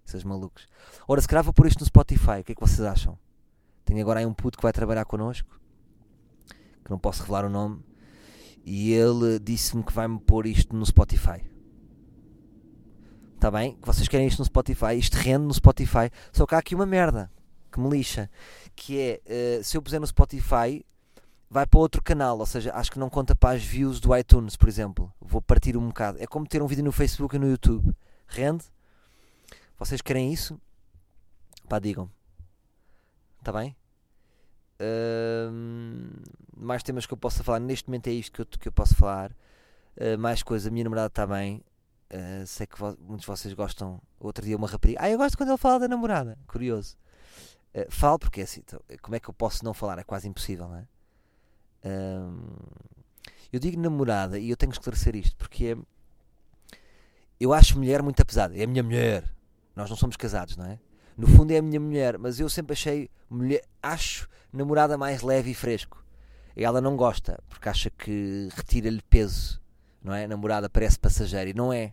Esses 0.05 0.25
malucos. 0.25 0.67
Ora, 1.07 1.21
se 1.21 1.29
vou 1.45 1.53
pôr 1.53 1.69
isto 1.69 1.79
no 1.79 1.87
Spotify, 1.87 2.41
o 2.41 2.45
que 2.45 2.51
é 2.51 2.55
que 2.57 2.61
vocês 2.61 2.81
acham? 2.81 3.17
Tenho 3.85 4.01
agora 4.01 4.19
aí 4.19 4.27
um 4.27 4.35
puto 4.35 4.59
que 4.59 4.63
vai 4.63 4.73
trabalhar 4.73 5.05
connosco, 5.05 5.60
que 6.85 6.91
não 6.91 6.99
posso 6.99 7.23
revelar 7.23 7.45
o 7.45 7.51
nome, 7.51 7.83
e 8.65 8.93
ele 8.93 9.39
disse-me 9.39 9.83
que 9.83 9.93
vai-me 9.93 10.19
pôr 10.19 10.47
isto 10.47 10.75
no 10.75 10.85
Spotify. 10.85 11.43
Está 13.35 13.51
bem? 13.51 13.77
Que 13.77 13.87
vocês 13.87 14.07
querem 14.07 14.27
isto 14.27 14.41
no 14.41 14.45
Spotify, 14.45 14.95
isto 14.99 15.15
rende 15.15 15.47
no 15.47 15.55
Spotify, 15.55 16.11
só 16.33 16.47
que 16.47 16.55
há 16.55 16.59
aqui 16.59 16.75
uma 16.75 16.87
merda 16.87 17.31
que 17.73 17.81
me 17.81 17.89
lixa, 17.89 18.31
que 18.75 18.99
é, 18.99 19.61
uh, 19.61 19.65
se 19.65 19.77
eu 19.77 19.83
puser 19.83 20.01
no 20.01 20.07
Spotify, 20.07 20.85
vai 21.49 21.67
para 21.67 21.81
outro 21.81 22.03
canal, 22.03 22.39
ou 22.39 22.47
seja, 22.47 22.73
acho 22.75 22.93
que 22.93 22.99
não 22.99 23.11
conta 23.11 23.35
para 23.35 23.57
as 23.57 23.63
views 23.63 23.99
do 23.99 24.17
iTunes, 24.17 24.57
por 24.57 24.69
exemplo. 24.69 25.13
Vou 25.21 25.43
partir 25.43 25.77
um 25.77 25.89
bocado. 25.89 26.19
É 26.21 26.27
como 26.27 26.47
ter 26.47 26.63
um 26.63 26.67
vídeo 26.67 26.85
no 26.85 26.93
Facebook 26.93 27.35
e 27.35 27.39
no 27.39 27.49
YouTube. 27.49 27.95
Rende? 28.27 28.65
Vocês 29.79 30.01
querem 30.01 30.33
isso? 30.33 30.61
Pá, 31.69 31.79
digam. 31.79 32.11
Está 33.41 33.53
bem? 33.53 33.75
Mais 36.57 36.83
temas 36.83 37.07
que 37.07 37.13
eu 37.13 37.17
possa 37.17 37.43
falar. 37.45 37.61
Neste 37.61 37.89
momento 37.89 38.09
é 38.09 38.13
isto 38.13 38.33
que 38.33 38.41
eu, 38.41 38.47
que 38.47 38.69
eu 38.69 38.73
posso 38.73 38.95
falar. 38.95 39.33
Uh, 39.97 40.19
mais 40.19 40.43
coisa. 40.43 40.69
A 40.69 40.73
minha 40.73 40.85
namorada 40.85 41.09
está 41.09 41.27
bem. 41.27 41.63
Uh, 42.13 42.47
sei 42.47 42.67
que 42.67 42.77
muitos 42.83 43.21
de 43.21 43.27
vocês 43.27 43.55
gostam. 43.55 44.01
Outro 44.19 44.45
dia 44.45 44.57
uma 44.57 44.69
rapariga. 44.69 44.99
Ah, 45.03 45.11
eu 45.11 45.19
gosto 45.19 45.37
quando 45.37 45.51
ele 45.51 45.59
fala 45.59 45.81
da 45.81 45.89
namorada. 45.89 46.39
Curioso. 46.47 46.97
Uh, 47.75 47.91
falo 47.91 48.19
porque 48.19 48.41
é 48.41 48.45
assim. 48.45 48.61
Então, 48.65 48.81
como 49.03 49.15
é 49.15 49.21
que 49.21 49.29
eu 49.29 49.35
posso 49.35 49.65
não 49.65 49.75
falar? 49.75 49.99
É 49.99 50.05
quase 50.05 50.29
impossível, 50.29 50.69
não 50.69 50.77
é? 50.77 50.87
eu 53.51 53.59
digo 53.59 53.81
namorada 53.81 54.39
e 54.39 54.51
eu 54.51 54.57
tenho 54.57 54.71
que 54.71 54.77
esclarecer 54.77 55.17
isto 55.17 55.35
porque 55.35 55.69
é, 55.69 55.77
eu 57.41 57.55
acho 57.55 57.79
mulher 57.79 58.03
muito 58.03 58.25
pesada. 58.25 58.55
É 58.57 58.65
a 58.65 58.67
minha 58.67 58.83
mulher. 58.83 59.25
Nós 59.75 59.89
não 59.89 59.97
somos 59.97 60.17
casados, 60.17 60.59
não 60.59 60.67
é? 60.67 60.79
No 61.21 61.27
fundo 61.27 61.51
é 61.51 61.59
a 61.59 61.63
minha 61.63 61.79
mulher, 61.79 62.17
mas 62.17 62.41
eu 62.41 62.49
sempre 62.49 62.73
achei 62.73 63.11
mulher, 63.29 63.63
acho 63.83 64.27
namorada 64.51 64.97
mais 64.97 65.21
leve 65.21 65.51
e 65.51 65.55
fresco. 65.55 66.03
E 66.57 66.65
ela 66.65 66.81
não 66.81 66.97
gosta 66.97 67.39
porque 67.47 67.69
acha 67.69 67.91
que 67.91 68.49
retira-lhe 68.57 69.03
peso, 69.03 69.61
não 70.03 70.15
é? 70.15 70.27
Namorada 70.27 70.71
parece 70.71 70.99
passageira 70.99 71.51
e 71.51 71.53
não 71.53 71.71
é. 71.71 71.93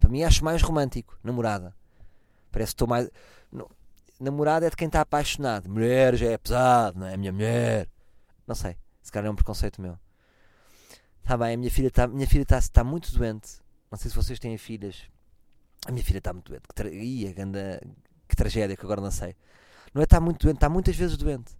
Para 0.00 0.08
mim 0.08 0.22
acho 0.22 0.42
mais 0.42 0.62
romântico, 0.62 1.18
namorada. 1.22 1.76
Parece 2.50 2.70
que 2.70 2.76
estou 2.76 2.88
mais. 2.88 3.10
Não, 3.52 3.68
namorada 4.18 4.66
é 4.66 4.70
de 4.70 4.76
quem 4.76 4.86
está 4.86 5.02
apaixonado. 5.02 5.68
Mulher 5.68 6.16
já 6.16 6.30
é 6.30 6.38
pesado, 6.38 7.00
não 7.00 7.06
é? 7.06 7.18
Minha 7.18 7.32
mulher. 7.32 7.86
Não 8.46 8.54
sei. 8.54 8.78
Se 9.02 9.12
calhar 9.12 9.28
é 9.28 9.30
um 9.30 9.36
preconceito 9.36 9.82
meu. 9.82 9.98
Está 11.22 11.36
bem, 11.36 11.52
a 11.52 11.56
minha 11.58 11.70
filha 11.70 11.88
está 11.88 12.06
minha 12.06 12.26
filha 12.26 12.44
está 12.44 12.58
tá 12.72 12.82
muito 12.82 13.12
doente. 13.14 13.58
Não 13.90 13.98
sei 13.98 14.10
se 14.10 14.16
vocês 14.16 14.38
têm 14.38 14.56
filhas. 14.56 15.02
A 15.86 15.92
minha 15.92 16.02
filha 16.02 16.16
está 16.16 16.32
muito 16.32 16.48
doente. 16.48 16.64
Ia, 16.94 17.30
ganda, 17.34 17.78
que 18.28 18.36
tragédia 18.36 18.76
que 18.76 18.84
agora 18.84 19.00
não 19.00 19.10
sei. 19.10 19.36
Não 19.92 20.00
é 20.00 20.04
estar 20.04 20.20
muito 20.20 20.42
doente, 20.42 20.56
está 20.56 20.68
muitas 20.68 20.96
vezes 20.96 21.16
doente. 21.16 21.52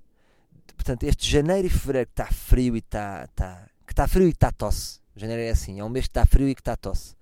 Portanto, 0.75 1.05
este 1.05 1.31
janeiro 1.31 1.67
e 1.67 1.71
fevereiro 1.71 2.07
que 2.09 2.13
está 2.13 2.27
frio 2.27 2.75
e 2.77 2.81
está, 2.81 3.25
está 3.25 3.67
que 3.87 3.93
está 3.93 4.09
frio 4.09 4.27
e 4.27 4.31
está 4.31 4.51
tosse. 4.51 5.01
Janeiro 5.15 5.43
é 5.43 5.51
assim, 5.51 5.79
é 5.79 5.85
um 5.85 5.89
mês 5.89 6.07
que 6.07 6.11
está 6.11 6.27
frio 6.27 6.49
e 6.49 6.55
que 6.55 6.61
está 6.61 6.75
tosse. 6.77 7.15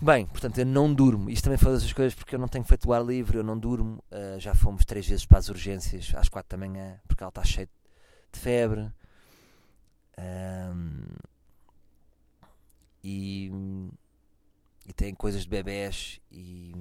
Bem, 0.00 0.26
portanto, 0.26 0.58
eu 0.58 0.66
não 0.66 0.92
durmo. 0.92 1.30
Isto 1.30 1.44
também 1.44 1.58
faz 1.58 1.84
as 1.84 1.92
coisas 1.92 2.14
porque 2.14 2.34
eu 2.34 2.38
não 2.38 2.48
tenho 2.48 2.64
feito 2.64 2.88
o 2.88 2.92
ar 2.92 3.04
livre, 3.04 3.38
eu 3.38 3.44
não 3.44 3.56
durmo. 3.56 4.02
Uh, 4.10 4.38
já 4.38 4.54
fomos 4.54 4.84
três 4.84 5.06
vezes 5.06 5.24
para 5.24 5.38
as 5.38 5.48
urgências 5.48 6.12
às 6.16 6.28
quatro 6.28 6.58
da 6.58 6.66
manhã, 6.66 7.00
porque 7.06 7.22
ela 7.22 7.30
está 7.30 7.44
cheia 7.44 7.68
de 8.32 8.38
febre. 8.38 8.90
Um, 10.18 11.04
e, 13.02 13.50
e 14.86 14.92
tem 14.92 15.14
coisas 15.14 15.42
de 15.42 15.48
bebés 15.48 16.20
e 16.30 16.74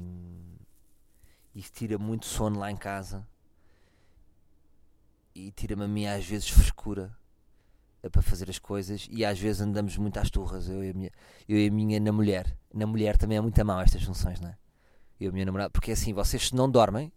isso 1.54 1.72
tira 1.74 1.98
muito 1.98 2.26
sono 2.26 2.60
lá 2.60 2.72
em 2.72 2.78
casa 2.78 3.28
e 5.34 5.52
tira-me 5.52 5.84
a 5.84 5.88
mim 5.88 6.06
às 6.06 6.26
vezes 6.26 6.50
frescura 6.50 7.16
é 8.04 8.10
para 8.10 8.22
fazer 8.22 8.50
as 8.50 8.58
coisas 8.58 9.08
e 9.12 9.24
às 9.24 9.40
vezes 9.40 9.62
andamos 9.62 9.96
muito 9.98 10.18
às 10.18 10.30
turras, 10.30 10.68
eu 10.68 10.84
e 10.84 10.90
a 10.90 10.94
minha, 10.94 11.12
eu 11.48 11.58
e 11.58 11.68
a 11.68 11.72
minha 11.72 12.00
na 12.00 12.12
mulher. 12.12 12.58
Na 12.74 12.88
mulher 12.88 13.18
também 13.18 13.38
é 13.38 13.42
muito 13.42 13.60
a 13.60 13.64
mal 13.64 13.82
estas 13.82 14.04
funções, 14.04 14.40
não 14.40 14.50
é? 14.50 14.58
Eu 15.20 15.28
e 15.28 15.30
a 15.30 15.32
minha 15.32 15.46
namorada, 15.46 15.70
porque 15.70 15.92
assim, 15.92 16.14
vocês 16.14 16.52
não 16.52 16.70
dormem, 16.70 17.12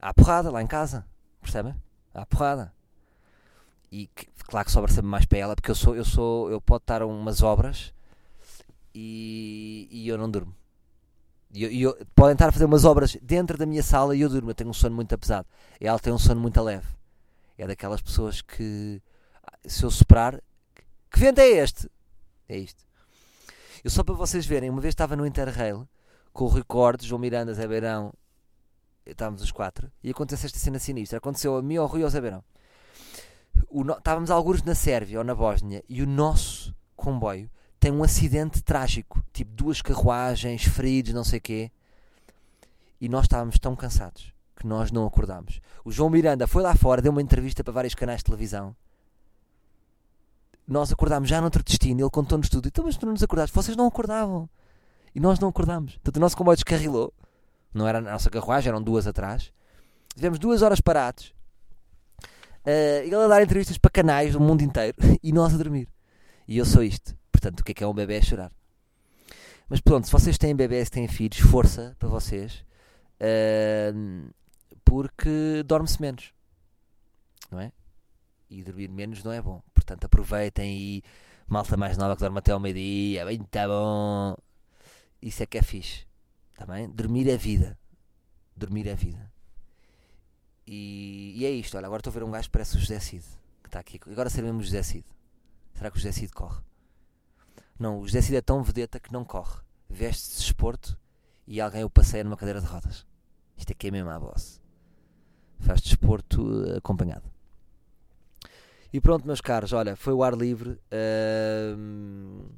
há 0.00 0.14
porrada 0.14 0.50
lá 0.50 0.62
em 0.62 0.66
casa, 0.66 1.04
percebem? 1.42 1.74
Há 2.14 2.24
porrada. 2.24 2.72
E 3.92 4.08
claro 4.46 4.64
que 4.64 4.72
sobra 4.72 4.90
sempre 4.90 5.10
mais 5.10 5.26
para 5.26 5.38
ela, 5.38 5.54
porque 5.54 5.70
eu 5.70 5.74
sou, 5.74 5.94
eu 5.94 6.04
sou, 6.04 6.50
eu 6.50 6.60
posso 6.60 6.82
estar 6.82 7.02
umas 7.02 7.42
obras 7.42 7.92
e, 8.94 9.88
e 9.90 10.08
eu 10.08 10.16
não 10.16 10.30
durmo. 10.30 10.54
E 11.52 11.64
eu, 11.64 11.70
eu, 11.70 12.06
podem 12.14 12.34
estar 12.34 12.48
a 12.48 12.52
fazer 12.52 12.66
umas 12.66 12.84
obras 12.84 13.16
dentro 13.22 13.56
da 13.56 13.64
minha 13.64 13.82
sala 13.82 14.14
e 14.14 14.20
eu 14.20 14.28
durmo, 14.28 14.50
eu 14.50 14.54
tenho 14.54 14.70
um 14.70 14.74
sono 14.74 14.94
muito 14.94 15.16
pesado. 15.16 15.46
E 15.80 15.86
ela 15.86 15.98
tem 15.98 16.12
um 16.12 16.18
sono 16.18 16.40
muito 16.40 16.60
leve. 16.62 16.86
É 17.56 17.66
daquelas 17.66 18.00
pessoas 18.00 18.40
que 18.40 19.00
se 19.64 19.82
eu 19.82 19.90
soprar, 19.90 20.40
que 21.10 21.18
vento 21.18 21.40
é 21.40 21.48
este? 21.48 21.90
É 22.48 22.56
isto. 22.56 22.84
Eu 23.82 23.90
só 23.90 24.04
para 24.04 24.14
vocês 24.14 24.46
verem, 24.46 24.70
uma 24.70 24.80
vez 24.80 24.92
estava 24.92 25.16
no 25.16 25.26
Interrail 25.26 25.88
com 26.32 26.44
o 26.44 26.48
Rui 26.48 26.62
João 27.00 27.20
Miranda, 27.20 27.54
Zé 27.54 27.66
Beirão, 27.66 28.12
estávamos 29.06 29.42
os 29.42 29.50
quatro, 29.50 29.90
e 30.02 30.10
aconteceu 30.10 30.46
esta 30.46 30.58
cena 30.58 30.78
sinistra. 30.78 31.18
Aconteceu 31.18 31.56
a 31.56 31.62
mim, 31.62 31.76
ao 31.76 31.86
Rui 31.86 32.00
e 32.00 32.04
ao 32.04 32.10
Zé 32.10 32.20
Beirão. 32.20 32.44
No, 33.72 33.94
estávamos 33.94 34.30
alguns 34.30 34.62
na 34.62 34.74
Sérvia 34.74 35.18
ou 35.18 35.24
na 35.24 35.34
Bósnia 35.34 35.82
e 35.88 36.02
o 36.02 36.06
nosso 36.06 36.74
comboio 36.94 37.50
tem 37.78 37.92
um 37.92 38.02
acidente 38.02 38.62
trágico, 38.62 39.22
tipo 39.32 39.50
duas 39.54 39.80
carruagens, 39.80 40.64
feridos, 40.64 41.12
não 41.12 41.24
sei 41.24 41.40
quê. 41.40 41.70
E 43.00 43.08
nós 43.08 43.24
estávamos 43.24 43.58
tão 43.58 43.76
cansados 43.76 44.32
que 44.56 44.66
nós 44.66 44.90
não 44.90 45.06
acordámos. 45.06 45.60
O 45.84 45.92
João 45.92 46.10
Miranda 46.10 46.46
foi 46.46 46.62
lá 46.62 46.74
fora, 46.74 47.00
deu 47.00 47.12
uma 47.12 47.22
entrevista 47.22 47.62
para 47.62 47.72
vários 47.72 47.94
canais 47.94 48.18
de 48.18 48.24
televisão 48.24 48.74
nós 50.68 50.92
acordámos 50.92 51.28
já 51.28 51.40
noutro 51.40 51.64
destino, 51.64 52.02
ele 52.02 52.10
contou-nos 52.10 52.50
tudo. 52.50 52.68
Então, 52.68 52.84
mas 52.84 52.96
tu 52.96 53.06
não 53.06 53.14
nos 53.14 53.22
acordaste? 53.22 53.56
Vocês 53.56 53.76
não 53.76 53.86
acordavam. 53.86 54.48
E 55.14 55.18
nós 55.18 55.38
não 55.38 55.48
acordámos. 55.48 55.94
Portanto, 55.94 56.16
o 56.18 56.20
nosso 56.20 56.36
comboio 56.36 56.56
descarrilou. 56.56 57.12
Não 57.72 57.88
era 57.88 57.98
a 57.98 58.02
nossa 58.02 58.28
carruagem, 58.28 58.68
eram 58.68 58.82
duas 58.82 59.06
atrás. 59.06 59.50
Tivemos 60.14 60.38
duas 60.38 60.60
horas 60.60 60.80
parados. 60.80 61.32
Uh, 62.66 63.00
ele 63.02 63.14
a 63.14 63.26
dar 63.26 63.42
entrevistas 63.42 63.78
para 63.78 63.90
canais 63.90 64.32
do 64.32 64.40
mundo 64.40 64.62
inteiro 64.62 64.94
e 65.22 65.32
nós 65.32 65.54
a 65.54 65.56
dormir. 65.56 65.88
E 66.46 66.58
eu 66.58 66.66
sou 66.66 66.82
isto. 66.82 67.16
Portanto, 67.38 67.60
o 67.60 67.64
que 67.64 67.70
é 67.70 67.74
que 67.74 67.84
é 67.84 67.86
um 67.86 67.94
bebê 67.94 68.16
a 68.16 68.22
chorar? 68.22 68.52
Mas 69.68 69.80
pronto, 69.80 70.06
se 70.06 70.12
vocês 70.12 70.36
têm 70.36 70.56
bebés, 70.56 70.90
têm 70.90 71.06
filhos, 71.06 71.38
força 71.38 71.94
para 71.96 72.08
vocês. 72.08 72.64
Uh, 73.20 74.28
porque 74.84 75.62
dorme-se 75.64 76.02
menos. 76.02 76.32
Não 77.48 77.60
é? 77.60 77.70
E 78.50 78.64
dormir 78.64 78.88
menos 78.88 79.22
não 79.22 79.30
é 79.30 79.40
bom. 79.40 79.62
Portanto, 79.72 80.04
aproveitem 80.04 80.76
e 80.76 81.04
malta 81.46 81.76
mais 81.76 81.96
nova 81.96 82.16
que 82.16 82.22
dorme 82.22 82.40
até 82.40 82.50
ao 82.50 82.58
meio-dia, 82.58 83.24
bem, 83.24 83.38
tá 83.44 83.68
bom. 83.68 84.34
Isso 85.22 85.40
é 85.44 85.46
que 85.46 85.58
é 85.58 85.62
fixe. 85.62 86.06
Tá 86.56 86.66
bem? 86.66 86.90
Dormir 86.90 87.28
é 87.28 87.36
vida. 87.36 87.78
Dormir 88.56 88.88
é 88.88 88.96
vida. 88.96 89.32
E, 90.66 91.34
e 91.36 91.46
é 91.46 91.50
isto. 91.50 91.76
Olha, 91.76 91.86
agora 91.86 92.00
estou 92.00 92.10
a 92.10 92.14
ver 92.14 92.24
um 92.24 92.32
gajo 92.32 92.48
que 92.48 92.52
parece 92.52 92.76
o 92.76 92.80
José 92.80 92.98
Cid. 92.98 93.24
Que 93.62 93.68
está 93.68 93.78
aqui. 93.78 94.00
Agora 94.10 94.28
sabemos 94.28 94.62
o 94.62 94.66
José 94.66 94.82
Cid. 94.82 95.04
Será 95.74 95.88
que 95.88 95.98
o 95.98 96.00
José 96.00 96.10
Cid 96.10 96.32
corre? 96.32 96.67
Não, 97.78 98.00
o 98.00 98.06
José 98.06 98.20
Cid 98.20 98.36
é 98.36 98.40
tão 98.40 98.62
vedeta 98.62 98.98
que 98.98 99.12
não 99.12 99.24
corre. 99.24 99.60
Veste-se 99.88 100.30
de 100.30 100.36
desporto 100.38 100.98
e 101.46 101.60
alguém 101.60 101.84
o 101.84 101.90
passeia 101.90 102.24
numa 102.24 102.36
cadeira 102.36 102.60
de 102.60 102.66
rodas. 102.66 103.06
Isto 103.56 103.72
aqui 103.72 103.88
é 103.88 103.90
mesmo 103.90 104.10
a 104.10 104.18
boss. 104.18 104.60
Faz 105.60 105.80
desporto 105.80 106.64
eh, 106.66 106.78
acompanhado. 106.78 107.30
E 108.92 109.00
pronto, 109.00 109.26
meus 109.26 109.40
caros, 109.40 109.72
olha, 109.72 109.96
foi 109.96 110.12
o 110.12 110.22
ar 110.22 110.34
livre. 110.34 110.78
Uh, 110.92 112.48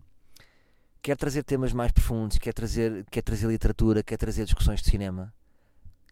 quer 1.03 1.17
trazer 1.17 1.43
temas 1.43 1.73
mais 1.73 1.91
profundos, 1.93 2.39
quer 2.39 2.53
trazer, 2.53 3.05
quer 3.11 3.23
trazer 3.23 3.49
literatura, 3.49 4.03
quer 4.03 4.17
trazer 4.17 4.45
discussões 4.45 4.81
de 4.81 4.91
cinema. 4.91 5.33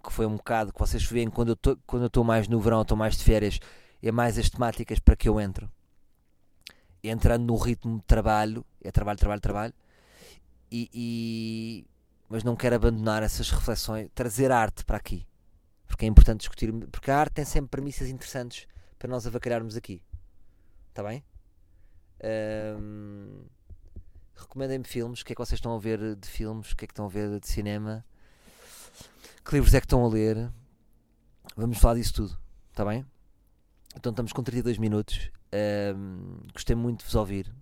Que 0.03 0.13
foi 0.13 0.27
um 0.27 0.37
bocado 0.37 0.73
que 0.73 0.79
vocês 0.79 1.05
veem 1.05 1.29
quando 1.29 1.57
eu 1.93 2.07
estou 2.07 2.25
mais 2.25 2.49
no 2.49 2.61
verão, 2.61 2.83
estou 2.83 2.97
mais 2.97 3.17
de 3.17 3.25
férias, 3.25 3.61
é 4.03 4.11
mais 4.11 4.39
as 4.39 4.49
temáticas 4.49 4.99
para 4.99 5.17
que 5.17 5.29
eu 5.29 5.41
entro. 5.41 5.71
Entrando 7.09 7.45
no 7.45 7.57
ritmo 7.57 7.99
de 7.99 8.05
trabalho, 8.05 8.65
é 8.83 8.91
trabalho, 8.91 9.19
trabalho, 9.19 9.41
trabalho. 9.41 9.75
E, 10.71 10.91
e, 10.93 11.87
mas 12.29 12.45
não 12.45 12.55
quero 12.55 12.77
abandonar 12.77 13.23
essas 13.23 13.51
reflexões, 13.51 14.09
trazer 14.15 14.53
arte 14.53 14.85
para 14.85 14.97
aqui. 14.97 15.27
Porque 15.87 16.05
é 16.05 16.09
importante 16.09 16.41
discutir, 16.41 16.73
porque 16.91 17.11
a 17.11 17.19
arte 17.19 17.35
tem 17.35 17.45
sempre 17.45 17.71
premissas 17.71 18.09
interessantes 18.09 18.67
para 18.99 19.09
nós 19.09 19.27
avacalharmos 19.27 19.77
aqui. 19.77 20.03
Está 20.91 21.03
bem? 21.03 21.25
Um, 22.23 23.45
Recomendem-me 24.39 24.85
filmes. 24.85 25.21
O 25.21 25.25
que 25.25 25.33
é 25.33 25.35
que 25.35 25.41
vocês 25.41 25.59
estão 25.59 25.75
a 25.75 25.79
ver 25.79 26.17
de 26.17 26.29
filmes? 26.29 26.71
O 26.73 26.77
que 26.77 26.85
é 26.85 26.89
que 26.89 26.93
estão 26.93 27.07
a 27.07 27.09
ver 27.09 27.41
de 27.41 27.49
cinema? 27.49 28.05
Que 29.45 29.55
livros 29.55 29.75
é 29.75 29.81
que 29.81 29.87
estão 29.87 30.05
a 30.05 30.09
ler? 30.09 30.51
Vamos 31.57 31.79
falar 31.79 31.95
disso 31.95 32.15
tudo. 32.15 32.39
Está 32.71 32.85
bem? 32.85 33.05
Então 33.97 34.11
estamos 34.11 34.33
com 34.33 34.43
32 34.43 34.79
minutos. 34.79 35.31
Um, 35.53 36.41
gostei 36.53 36.77
muito 36.77 37.01
de 37.01 37.05
vos 37.07 37.15
ouvir. 37.15 37.53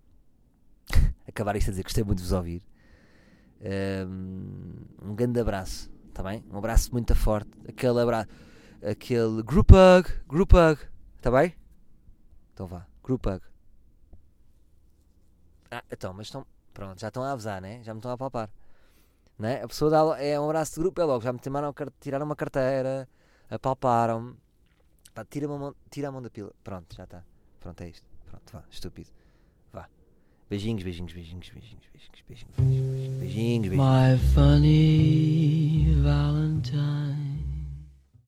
Acabar 1.28 1.56
isto 1.56 1.68
a 1.68 1.70
dizer 1.70 1.82
gostei 1.82 2.04
muito 2.04 2.18
de 2.18 2.24
vos 2.24 2.32
ouvir. 2.32 2.62
Um, 3.60 4.72
um 5.02 5.14
grande 5.14 5.40
abraço. 5.40 5.90
Está 6.08 6.22
bem? 6.22 6.44
Um 6.50 6.58
abraço 6.58 6.92
muito 6.92 7.14
forte. 7.14 7.50
Aquele 7.68 8.00
abraço. 8.00 8.28
Aquele 8.82 9.42
group 9.42 9.70
hug. 9.70 10.10
Group 10.26 10.52
hug. 10.52 10.80
Está 11.16 11.30
bem? 11.30 11.54
Então 12.52 12.66
vá. 12.66 12.86
Group 13.02 13.26
hug. 13.26 13.40
Ah, 15.70 15.84
então, 15.90 16.12
mas 16.12 16.26
estão. 16.26 16.46
Pronto, 16.72 17.00
já 17.00 17.08
estão 17.08 17.22
a 17.22 17.32
avisar, 17.32 17.60
né? 17.60 17.82
Já 17.82 17.94
me 17.94 17.98
estão 17.98 18.10
a 18.10 18.18
palpar. 18.18 18.50
Né? 19.38 19.62
A 19.62 19.68
pessoa 19.68 19.90
dá, 19.90 20.22
é 20.22 20.38
um 20.40 20.44
abraço 20.44 20.74
de 20.74 20.80
grupo, 20.80 21.00
é 21.00 21.04
logo. 21.04 21.22
Já 21.22 21.32
me 21.32 21.38
tiraram, 21.38 21.74
tiraram 22.00 22.26
uma 22.26 22.36
carteira, 22.36 23.08
apalparam-me. 23.50 24.36
Tira, 25.30 25.48
tira 25.90 26.08
a 26.08 26.12
mão 26.12 26.22
da 26.22 26.30
pila. 26.30 26.52
Pronto, 26.62 26.94
já 26.94 27.04
está. 27.04 27.24
Pronto, 27.66 27.80
é 27.82 27.88
isto. 27.88 28.06
Pronto, 28.26 28.52
vá, 28.52 28.62
estúpido. 28.70 29.10
Vá. 29.72 29.88
Beijinhos, 30.48 30.84
beijinhos, 30.84 31.12
beijinhos, 31.12 31.50
beijinhos, 31.50 31.88
beijinhos, 31.92 32.22
beijinhos, 32.28 32.54
beijinhos, 32.56 33.18
beijinhos. 33.18 33.68
beijinhos. 33.68 33.76
My 33.76 34.16
funny 34.34 35.92
Valentine. 36.00 37.25